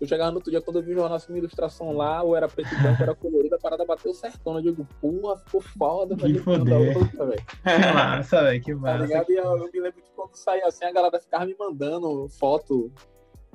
[0.00, 2.36] eu chegava no outro dia, quando eu vi o jornal assim, uma ilustração lá, ou
[2.36, 4.56] era preto e branco, era colorida, a parada bateu certão.
[4.56, 6.42] Eu digo, porra, ficou foda, Que velho.
[6.42, 6.96] foder.
[6.98, 7.42] outra, velho.
[7.46, 7.54] Que
[7.94, 8.62] massa, velho.
[8.62, 9.04] Que Tá massa.
[9.06, 9.30] ligado?
[9.30, 12.92] E eu, eu me lembro que quando saía assim, a galera ficava me mandando foto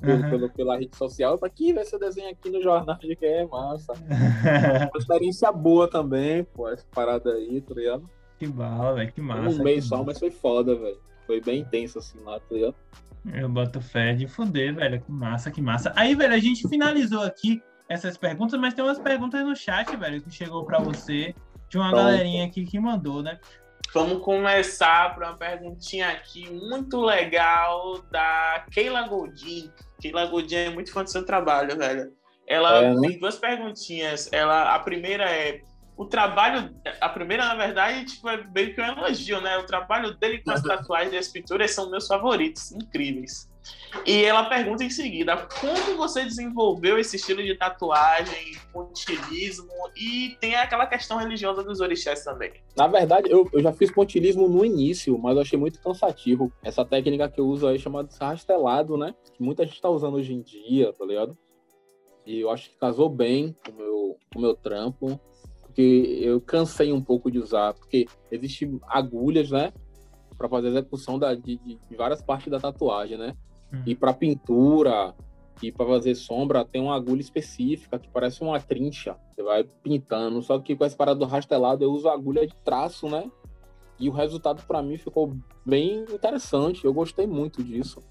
[0.00, 0.30] pelo- Aham.
[0.30, 1.38] pelo- pela rede social.
[1.38, 2.96] Pra que ver seu desenho aqui no jornal?
[3.02, 3.92] Eu digo, é massa.
[4.90, 8.08] Uma experiência boa também, pô, essa parada aí, tá ligado?
[8.38, 9.12] que bala, velho.
[9.12, 9.60] Que massa.
[9.60, 10.06] um mês que só, massa.
[10.06, 10.98] mas foi foda, velho.
[11.32, 12.74] Foi bem intenso assim lá, tá ligado?
[13.32, 15.00] Eu boto fé de fuder, velho.
[15.00, 15.90] Que massa, que massa.
[15.96, 20.20] Aí, velho, a gente finalizou aqui essas perguntas, mas tem umas perguntas no chat, velho,
[20.20, 21.34] que chegou pra você.
[21.70, 22.04] De uma Pronto.
[22.04, 23.38] galerinha aqui que mandou, né?
[23.94, 29.70] Vamos começar por uma perguntinha aqui muito legal da Keila Goldin.
[29.98, 32.12] Keila Goldin é muito fã do seu trabalho, velho.
[32.46, 33.08] Ela É, né?
[33.08, 34.28] tem duas perguntinhas.
[34.32, 35.62] Ela, a primeira é
[36.02, 39.58] o trabalho, a primeira na verdade tipo é meio que um elogio, né?
[39.58, 43.50] O trabalho dele com as tatuagens e as pinturas são meus favoritos, incríveis.
[44.06, 50.56] E ela pergunta em seguida: como você desenvolveu esse estilo de tatuagem, pontilismo e tem
[50.56, 52.52] aquela questão religiosa dos orixás também?
[52.76, 56.52] Na verdade, eu, eu já fiz pontilismo no início, mas eu achei muito cansativo.
[56.62, 59.14] Essa técnica que eu uso aí chamada de rastelado, né?
[59.36, 61.36] Que muita gente tá usando hoje em dia, tá ligado?
[62.24, 65.20] E eu acho que casou bem com o meu, com o meu trampo.
[65.72, 69.72] Porque eu cansei um pouco de usar, porque existem agulhas, né?
[70.36, 73.34] Para fazer a execução da, de, de, várias partes da tatuagem, né?
[73.72, 73.82] Hum.
[73.86, 75.14] E para pintura,
[75.62, 79.16] e para fazer sombra, tem uma agulha específica que parece uma trincha.
[79.30, 80.42] Você vai pintando.
[80.42, 83.30] Só que com essa parada do rastelado, eu uso agulha de traço, né?
[83.98, 86.84] E o resultado para mim ficou bem interessante.
[86.84, 88.02] Eu gostei muito disso.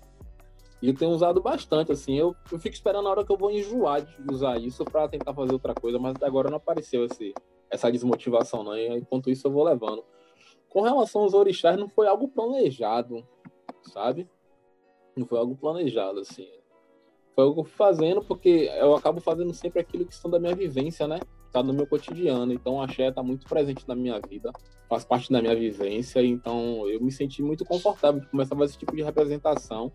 [0.82, 2.18] E eu tenho usado bastante, assim.
[2.18, 5.34] Eu, eu fico esperando a hora que eu vou enjoar de usar isso para tentar
[5.34, 7.34] fazer outra coisa, mas até agora não apareceu esse,
[7.70, 8.76] essa desmotivação, não.
[8.78, 10.04] Enquanto isso eu vou levando.
[10.70, 13.26] Com relação aos orixás, não foi algo planejado,
[13.84, 14.28] sabe?
[15.16, 16.48] Não foi algo planejado, assim.
[17.36, 21.20] Foi algo fazendo porque eu acabo fazendo sempre aquilo que são da minha vivência, né?
[21.52, 22.52] Tá no meu cotidiano.
[22.52, 24.52] Então a axé tá muito presente na minha vida,
[24.90, 26.24] faz parte da minha vivência.
[26.24, 29.92] Então eu me senti muito confortável de começar a fazer esse tipo de representação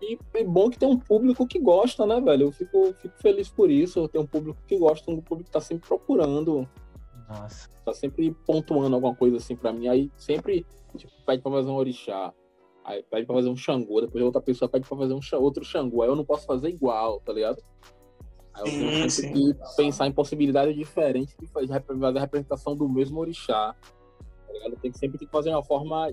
[0.00, 2.44] e é bom que tem um público que gosta, né, velho?
[2.44, 4.08] Eu fico, fico feliz por isso.
[4.08, 6.68] Tem um público que gosta, um público que tá sempre procurando.
[7.28, 7.68] Nossa.
[7.84, 9.88] Tá sempre pontuando alguma coisa assim pra mim.
[9.88, 10.64] Aí sempre,
[10.96, 12.32] tipo, pede pra fazer um orixá.
[12.84, 14.00] Aí pede pra fazer um Xangô.
[14.00, 16.02] Depois outra pessoa pede pra fazer um outro Xangô.
[16.02, 17.62] Aí eu não posso fazer igual, tá ligado?
[18.54, 23.20] Aí eu tenho sempre que pensar em possibilidades diferentes de fazer a representação do mesmo
[23.20, 23.74] orixá.
[24.46, 24.76] Tá ligado?
[24.80, 26.12] Tem que sempre que fazer uma forma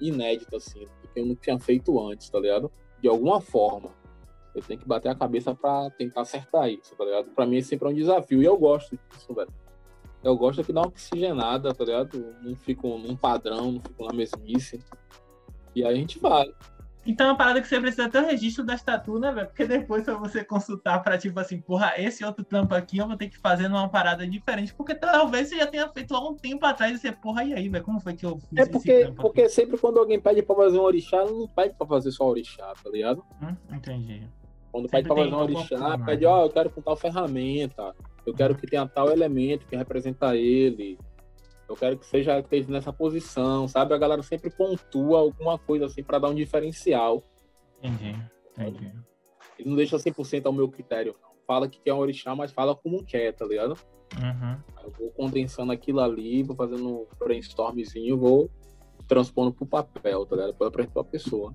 [0.00, 2.70] inédita, assim, que eu não tinha feito antes, tá ligado?
[3.00, 3.90] De alguma forma.
[4.54, 7.26] Eu tenho que bater a cabeça para tentar acertar isso, tá ligado?
[7.34, 8.42] Pra mim é sempre um desafio.
[8.42, 9.52] E eu gosto disso, velho.
[10.24, 12.34] Eu gosto que dá uma oxigenada, tá ligado?
[12.42, 14.82] Não fico num padrão, não fico na mesmice.
[15.74, 16.50] E aí a gente vai.
[17.06, 19.46] Então é uma parada que você precisa ter o registro da tatu, né, velho?
[19.46, 23.16] Porque depois pra você consultar pra, tipo assim, porra, esse outro trampo aqui eu vou
[23.16, 24.74] ter que fazer numa parada diferente.
[24.74, 27.68] Porque talvez você já tenha feito há um tempo atrás e você, porra, e aí,
[27.68, 27.84] velho?
[27.84, 29.50] Como foi que eu fiz É porque, porque aqui?
[29.50, 32.90] sempre quando alguém pede pra fazer um orixá, não pede pra fazer só orixá, tá
[32.90, 33.24] ligado?
[33.40, 34.22] Hum, entendi.
[34.72, 37.94] Quando sempre pede pra fazer um orixá, pede, ó, oh, eu quero com tal ferramenta,
[38.26, 40.98] eu quero que tenha tal elemento que representa ele
[41.68, 43.94] eu quero que seja esteja nessa posição, sabe?
[43.94, 47.22] A galera sempre pontua alguma coisa assim para dar um diferencial.
[47.82, 48.16] Entendi,
[48.52, 48.92] entendi.
[49.58, 51.30] Ele não deixa 100% ao meu critério, não.
[51.46, 53.76] Fala que quer um orixá, mas fala como quer, tá ligado?
[54.16, 54.58] Uhum.
[54.84, 58.50] Eu vou condensando aquilo ali, vou fazendo um brainstormzinho, vou
[59.06, 60.54] transpondo pro papel, tá ligado?
[60.54, 61.54] Para apresentar a pessoa.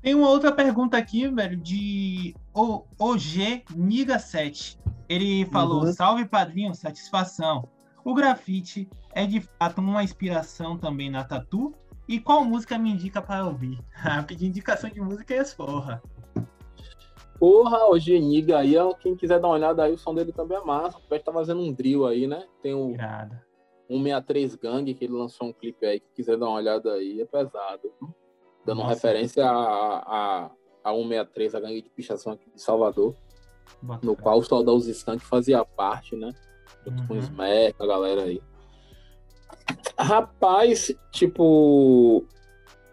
[0.00, 4.78] Tem uma outra pergunta aqui, velho, de OG Miga 7.
[5.08, 5.92] Ele falou: uhum.
[5.92, 7.68] Salve padrinho, satisfação.
[8.08, 11.74] O grafite é de fato uma inspiração também na tatu?
[12.08, 13.78] E qual música me indica para ouvir?
[14.26, 16.02] Pedir indicação de música é porra.
[17.38, 20.64] Porra, o Geniga aí, quem quiser dar uma olhada aí, o som dele também é
[20.64, 20.96] massa.
[20.96, 22.46] O Pet tá fazendo um drill aí, né?
[22.62, 23.44] Tem o Irada.
[23.88, 27.26] 163 Gang, que ele lançou um clipe aí, que quiser dar uma olhada aí, é
[27.26, 27.92] pesado.
[28.64, 30.50] Dando Nossa, referência a, a,
[30.82, 33.14] a 163, a gangue de pichação aqui de Salvador.
[33.82, 36.32] Bota no qual o Soldado Skank fazia parte, né?
[36.88, 37.06] Junto uhum.
[37.06, 38.42] com o Smack, a galera aí.
[39.98, 42.24] Rapaz, tipo.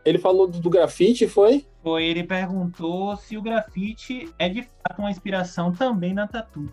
[0.04, 1.66] Ele falou do grafite, foi?
[1.82, 6.72] Foi, ele perguntou se o grafite é de fato uma inspiração também na tatu.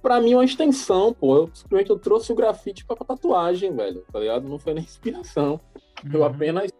[0.00, 1.36] Pra mim, é uma extensão, pô.
[1.36, 4.04] Eu simplesmente eu trouxe o grafite pra tatuagem, velho.
[4.12, 4.48] Tá ligado?
[4.48, 5.60] Não foi nem inspiração.
[6.04, 6.12] Uhum.
[6.12, 6.70] Eu apenas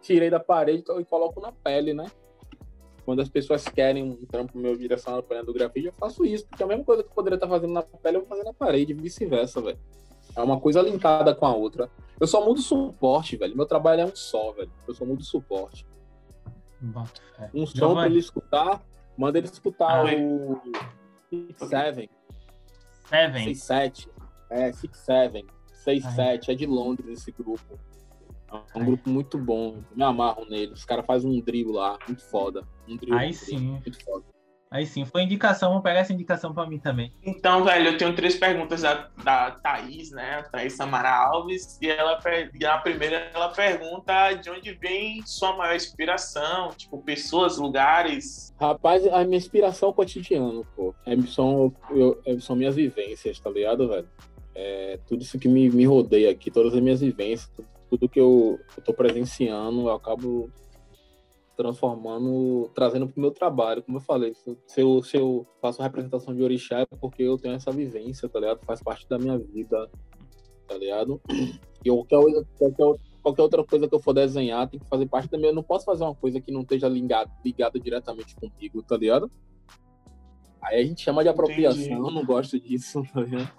[0.00, 2.06] tirei da parede e coloco na pele, né?
[3.06, 6.64] Quando as pessoas querem um trampo meu direcionado para do grafite, eu faço isso, porque
[6.64, 8.92] a mesma coisa que eu poderia estar fazendo na pele, eu vou fazer na parede,
[8.92, 9.78] vice-versa, velho.
[10.34, 11.88] É uma coisa linkada com a outra.
[12.20, 13.56] Eu só mudo suporte, velho.
[13.56, 14.70] Meu trabalho é um só, velho.
[14.88, 15.86] Eu só mudo suporte.
[17.54, 18.82] Um som para ele escutar,
[19.16, 20.60] manda ele escutar ah, o
[21.54, 22.10] Seven.
[23.08, 23.44] Seven.
[23.54, 24.10] 67.
[24.50, 25.46] É, Six Seven.
[25.72, 26.50] 67.
[26.50, 27.78] É de Londres esse grupo.
[28.52, 29.82] É um grupo muito bom.
[29.94, 30.72] Me amarro nele.
[30.72, 32.62] Os caras fazem um drible lá, muito foda.
[32.88, 33.78] Um drible Aí sim.
[33.82, 34.24] Muito foda.
[34.68, 37.12] Aí sim, foi indicação, vou pegar essa indicação para mim também.
[37.24, 40.40] Então, velho, eu tenho três perguntas da, da Thaís, né?
[40.40, 42.18] A Thaís Samara Alves, e ela
[42.52, 48.52] e a primeira ela pergunta de onde vem sua maior inspiração, tipo, pessoas, lugares.
[48.60, 50.92] Rapaz, a minha inspiração cotidiana, pô.
[51.06, 54.08] É, são, eu, é, são minhas vivências, tá ligado, velho?
[54.52, 57.68] É, tudo isso que me, me rodeia aqui, todas as minhas vivências, tudo
[58.08, 60.50] que eu estou presenciando, eu acabo
[61.56, 63.82] transformando, trazendo para o meu trabalho.
[63.82, 67.54] Como eu falei, se eu, se eu faço representação de orixá é porque eu tenho
[67.54, 68.60] essa vivência, tá ligado?
[68.64, 69.90] Faz parte da minha vida,
[70.68, 71.20] tá ligado?
[71.84, 72.18] E qualquer,
[72.58, 75.50] qualquer, qualquer outra coisa que eu for desenhar tem que fazer parte da minha.
[75.50, 79.30] Eu não posso fazer uma coisa que não esteja ligada, ligada diretamente comigo, tá ligado?
[80.60, 82.00] Aí a gente chama de apropriação, Entendi.
[82.00, 83.04] eu não gosto disso.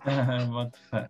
[0.04, 1.10] Tá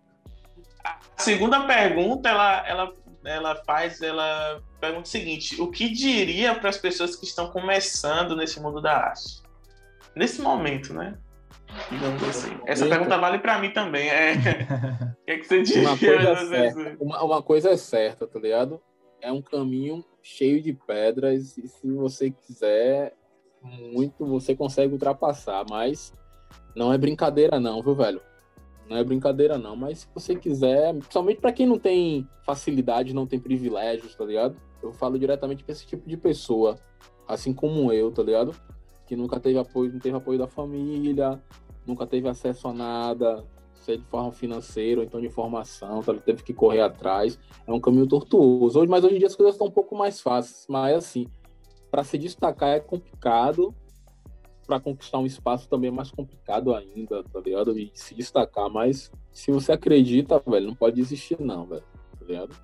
[0.72, 2.94] a segunda pergunta, ela, ela
[3.24, 8.36] ela faz, ela pergunta o seguinte: o que diria para as pessoas que estão começando
[8.36, 9.42] nesse mundo da arte?
[10.14, 11.18] Nesse momento, né?
[11.90, 12.58] Digamos assim.
[12.66, 14.08] Essa pergunta vale para mim também.
[14.08, 14.32] É...
[15.22, 15.76] o que, é que você diz?
[15.76, 18.80] Uma coisa, é certa, uma, uma coisa é certa, tá ligado?
[19.20, 23.14] É um caminho cheio de pedras e se você quiser
[23.62, 26.12] muito, você consegue ultrapassar, mas
[26.74, 28.20] não é brincadeira não, viu, velho?
[28.88, 33.26] Não é brincadeira não, mas se você quiser, principalmente para quem não tem facilidade, não
[33.26, 34.56] tem privilégios, tá ligado?
[34.82, 36.78] Eu falo diretamente para esse tipo de pessoa,
[37.26, 38.54] assim como eu, tá ligado?
[39.06, 41.40] Que nunca teve apoio, não teve apoio da família,
[41.86, 46.14] nunca teve acesso a nada, seja de forma financeira ou então de formação, tá?
[46.14, 47.38] teve que correr atrás.
[47.66, 48.78] É um caminho tortuoso.
[48.78, 51.26] Hoje, mas hoje em dia as coisas estão um pouco mais fáceis, mas assim,
[51.90, 53.74] para se destacar é complicado,
[54.68, 57.76] para conquistar um espaço também é mais complicado ainda, tá ligado?
[57.78, 61.84] E se destacar, mas se você acredita, velho, não pode desistir não, velho,
[62.18, 62.54] tá ligado?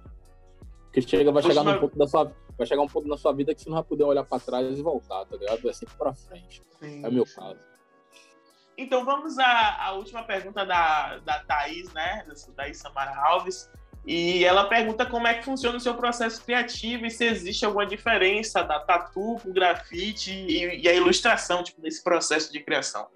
[0.83, 3.55] Porque chega, vai chegar um ponto da sua vai chegar um ponto na sua vida
[3.55, 5.69] que você não vai poder olhar para trás e voltar, tá ligado?
[5.69, 6.63] É sempre para frente.
[6.79, 7.05] Sim.
[7.05, 7.59] É o meu caso.
[8.77, 12.25] Então vamos à, à, última pergunta da, da Thaís, né?
[12.29, 13.71] Da Thaís Samara Alves.
[14.07, 17.87] E ela pergunta como é que funciona o seu processo criativo e se existe alguma
[17.87, 23.07] diferença da tatu o grafite e, e, a ilustração, tipo, nesse processo de criação.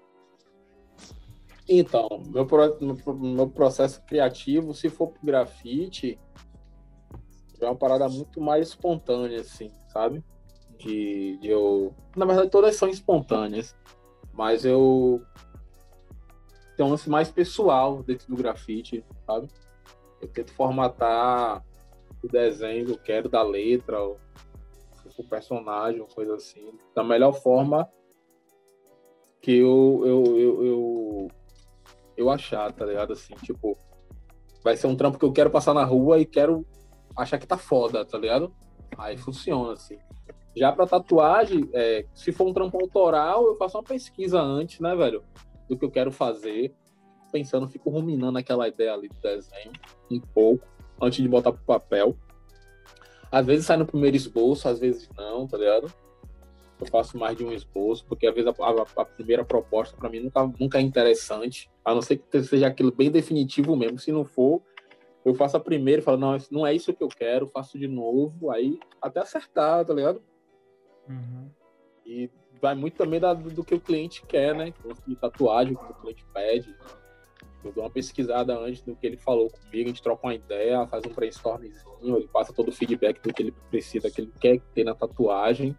[1.67, 2.47] Então, meu,
[2.81, 6.19] meu, meu processo criativo, se for pro grafite,
[7.61, 10.23] é uma parada muito mais espontânea, assim, sabe?
[10.79, 11.93] De, de eu.
[12.15, 13.75] Na verdade, todas são espontâneas,
[14.33, 15.21] mas eu
[16.75, 19.47] tenho um lance mais pessoal dentro do grafite, sabe?
[20.21, 21.63] Eu tento formatar
[22.23, 24.19] o desenho que eu quero da letra, ou
[25.01, 27.89] se for personagem, ou coisa assim, da melhor forma
[29.41, 31.27] que eu, eu, eu, eu,
[32.17, 33.13] eu achar, tá ligado?
[33.13, 33.77] Assim, tipo,
[34.63, 36.65] vai ser um trampo que eu quero passar na rua e quero
[37.15, 38.53] achar que tá foda, tá ligado?
[38.97, 39.97] Aí funciona, assim.
[40.55, 44.95] Já pra tatuagem, é, se for um trampo autoral, eu faço uma pesquisa antes, né,
[44.95, 45.23] velho?
[45.69, 46.75] Do que eu quero fazer
[47.29, 49.71] pensando, fico ruminando aquela ideia ali do desenho
[50.11, 50.67] um pouco
[51.01, 52.15] antes de botar pro papel.
[53.31, 55.91] Às vezes sai no primeiro esboço, às vezes não, tá ligado?
[56.79, 60.09] Eu faço mais de um esboço, porque às vezes a, a, a primeira proposta para
[60.09, 63.99] mim nunca, nunca é interessante, a não ser que seja aquilo bem definitivo mesmo.
[63.99, 64.61] Se não for,
[65.23, 67.87] eu faço a primeira e falo, não, não é isso que eu quero, faço de
[67.87, 70.23] novo, aí até acertar, tá ligado?
[71.07, 71.49] Uhum.
[72.05, 72.29] E
[72.61, 74.73] vai muito também da, do, que o cliente quer, né?
[75.07, 76.75] De tatuagem, o que o cliente pede.
[77.63, 80.87] Eu dou uma pesquisada antes do que ele falou comigo, a gente troca uma ideia,
[80.87, 84.59] faz um brainstormzinho, ele passa todo o feedback do que ele precisa, que ele quer
[84.73, 85.77] ter na tatuagem.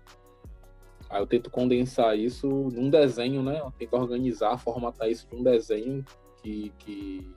[1.09, 3.61] Aí eu tento condensar isso num desenho, né?
[3.61, 6.05] Eu tento organizar, formatar isso num desenho
[6.43, 7.35] que, que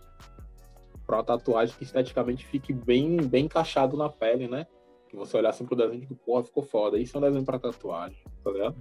[1.06, 4.68] para uma tatuagem que esteticamente fique bem, bem encaixado na pele, né?
[5.10, 7.00] Que você olhar assim pro desenho e que, porra, ficou foda.
[7.00, 8.76] Isso é um desenho para tatuagem, tá ligado?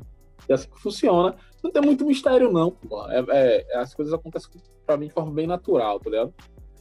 [0.48, 1.36] É assim que funciona.
[1.62, 3.08] Não tem muito mistério, não, pô.
[3.08, 4.50] É, é, as coisas acontecem
[4.84, 6.34] pra mim de forma bem natural, tá ligado?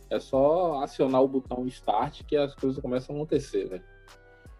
[0.09, 3.83] É só acionar o botão start que as coisas começam a acontecer, velho.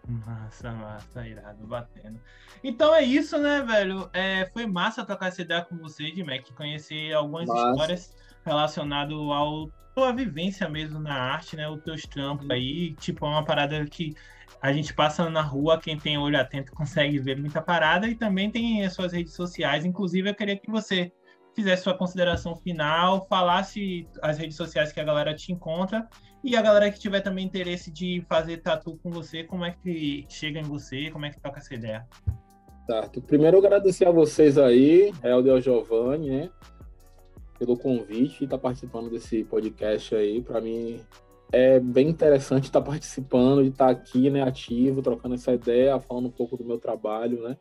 [0.07, 2.19] Massa, massa, irado, batendo.
[2.63, 4.09] Então é isso, né, velho?
[4.13, 7.69] É, foi massa trocar essa ideia com você, de Mac, conhecer algumas massa.
[7.71, 11.69] histórias relacionadas ao tua vivência mesmo na arte, né?
[11.69, 14.15] Os teus trampos aí, tipo, é uma parada que
[14.61, 18.49] a gente passa na rua, quem tem olho atento consegue ver muita parada e também
[18.49, 19.85] tem as suas redes sociais.
[19.85, 21.11] Inclusive, eu queria que você
[21.55, 26.07] fizesse sua consideração final, falasse as redes sociais que a galera te encontra
[26.43, 30.25] e a galera que tiver também interesse de fazer tatu com você, como é que
[30.29, 32.07] chega em você, como é que toca essa ideia?
[32.87, 36.49] Tá, primeiro agradecer a vocês aí, Helder Giovanni, né,
[37.59, 40.41] pelo convite e estar tá participando desse podcast aí.
[40.41, 40.99] Para mim
[41.51, 46.31] é bem interessante estar participando, de estar aqui, né, ativo, trocando essa ideia, falando um
[46.31, 47.57] pouco do meu trabalho, né,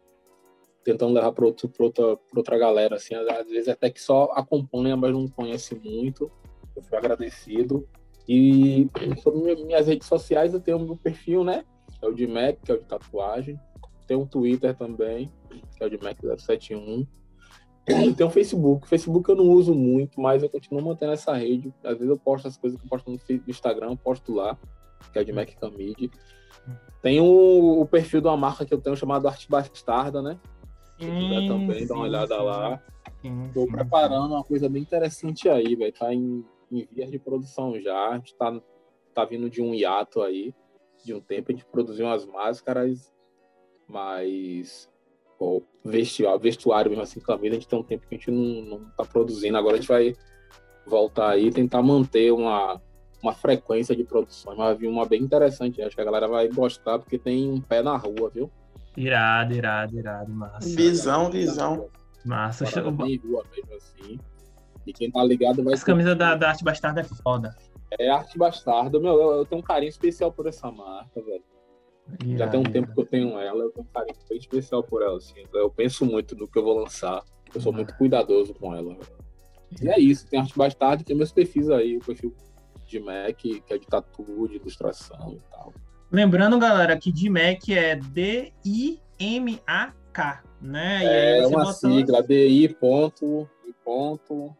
[0.84, 5.28] tentando levar para outra, outra, galera, assim, às vezes até que só acompanha, mas não
[5.28, 6.30] conhece muito.
[6.74, 7.86] Eu fui agradecido.
[8.26, 8.88] E
[9.22, 11.64] sobre minhas redes sociais, eu tenho o meu perfil, né,
[12.00, 13.58] é o de Mac, que é o de tatuagem.
[14.06, 15.30] Tem um Twitter também,
[15.76, 15.98] que é o de
[17.92, 18.16] Mac071.
[18.16, 18.88] Tem um Facebook.
[18.88, 21.72] Facebook eu não uso muito, mas eu continuo mantendo essa rede.
[21.84, 23.18] Às vezes eu posto as coisas que eu posto no
[23.48, 24.58] Instagram, posto lá,
[25.12, 26.10] que é de Mac Camide.
[27.02, 30.38] Tem o, o, perfil de uma marca que eu tenho chamado Arte Bastarda, né?
[30.98, 32.42] Se quiser também, sim, dá uma olhada sim.
[32.42, 32.82] lá.
[33.46, 35.92] Estou preparando uma coisa bem interessante aí, velho.
[35.92, 38.10] Tá em, em vias de produção já.
[38.10, 38.60] A gente tá,
[39.14, 40.54] tá vindo de um hiato aí,
[41.02, 41.50] de um tempo.
[41.50, 43.10] A gente produziu umas máscaras,
[43.88, 44.90] mas
[45.40, 48.78] ou vestuário, vestuário mesmo assim, camisa, a gente tem um tempo que a gente não,
[48.78, 49.56] não tá produzindo.
[49.56, 50.14] Agora a gente vai
[50.86, 52.78] voltar aí e tentar manter uma,
[53.22, 54.58] uma frequência de produções.
[54.58, 57.82] Mas vi uma bem interessante, acho que a galera vai gostar, porque tem um pé
[57.82, 58.50] na rua, viu?
[58.94, 60.76] Irado, irado, irado, massa.
[60.76, 61.88] Visão, visão.
[62.24, 62.66] Massa.
[62.90, 64.20] Bem rua mesmo assim.
[64.86, 67.56] E quem tá ligado vai Essa camisa da, da Arte Bastarda é foda.
[67.98, 69.00] É Arte Bastarda.
[69.00, 71.42] Meu, eu, eu, tenho um carinho especial por essa marca, velho.
[72.22, 72.72] Yeah, Já tem um yeah.
[72.72, 75.34] tempo que eu tenho ela, eu tenho um carinho bem especial por ela, assim.
[75.52, 77.22] Eu penso muito no que eu vou lançar.
[77.54, 78.96] Eu sou muito cuidadoso com ela.
[79.80, 82.34] E é isso, tem Arte Bastarda, tem meus perfis aí, o perfil
[82.86, 85.72] de Mac, que é de tatu, de ilustração e tal.
[86.10, 89.02] Lembrando, galera, que de Mac é D-I-M-A-K,
[90.60, 91.38] né?
[91.38, 91.72] é uma botou...
[91.74, 94.56] sigla, D-I ponto, I ponto,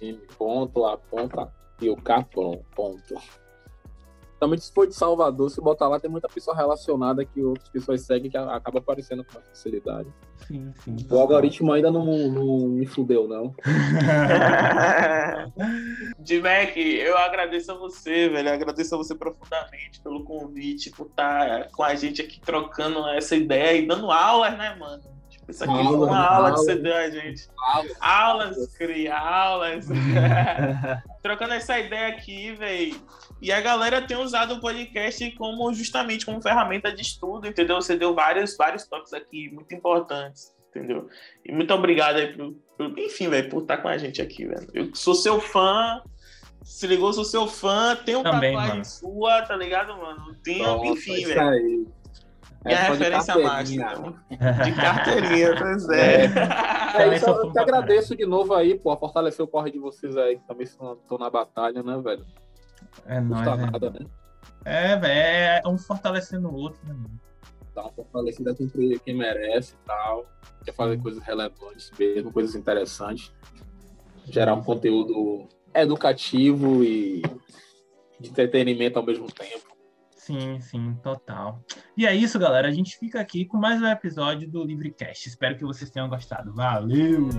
[0.00, 3.14] M ponto, A ponto, e o K ponto.
[4.38, 8.02] Também se for de Salvador, se botar lá, tem muita pessoa relacionada que outras pessoas
[8.02, 10.08] seguem que acaba aparecendo com facilidade.
[10.46, 10.96] Sim, sim.
[11.10, 13.52] O algoritmo ainda não, não me fudeu, não.
[16.42, 18.48] Mac, eu agradeço a você, velho.
[18.48, 23.34] Eu agradeço a você profundamente pelo convite, por estar com a gente aqui trocando essa
[23.34, 25.02] ideia e dando aulas, né, mano?
[25.28, 27.48] Tipo, isso aqui aula, foi uma aula, aula que você deu a gente.
[27.58, 29.88] Aulas, aulas criar aulas.
[31.22, 32.94] trocando essa ideia aqui, velho
[33.40, 37.76] e a galera tem usado o podcast como justamente como ferramenta de estudo, entendeu?
[37.76, 41.08] Você deu vários, vários toques aqui muito importantes, entendeu?
[41.44, 44.68] E muito obrigado aí por, por enfim, velho, por estar com a gente aqui, velho.
[44.74, 46.02] Eu sou seu fã,
[46.64, 48.84] se ligou, sou seu fã, tenho Também, tatuagem mano.
[48.84, 50.34] sua, tá ligado, mano?
[50.42, 51.98] Tenho, Nossa, enfim, isso velho.
[52.64, 54.24] É de referência máxima.
[54.64, 56.24] De carteirinha, pois é.
[56.96, 59.78] É isso, sou eu te agradeço de novo aí, pô, a fortalecer o corre de
[59.78, 62.26] vocês aí, que também estão na batalha, né, velho?
[63.06, 63.70] É Não nóis, custa né?
[63.70, 64.06] nada, né?
[64.64, 66.94] É, velho, é um fortalecendo o outro, né?
[66.94, 67.20] mano?
[67.74, 70.26] Dar uma fortalecida com quem merece e tal.
[70.64, 73.32] Quer fazer coisas relevantes mesmo, coisas interessantes.
[74.26, 77.22] Gerar um conteúdo educativo e
[78.20, 79.68] de entretenimento ao mesmo tempo.
[80.16, 81.64] Sim, sim, total.
[81.96, 82.68] E é isso, galera.
[82.68, 85.26] A gente fica aqui com mais um episódio do Livrecast.
[85.26, 86.52] Espero que vocês tenham gostado.
[86.52, 87.30] Valeu!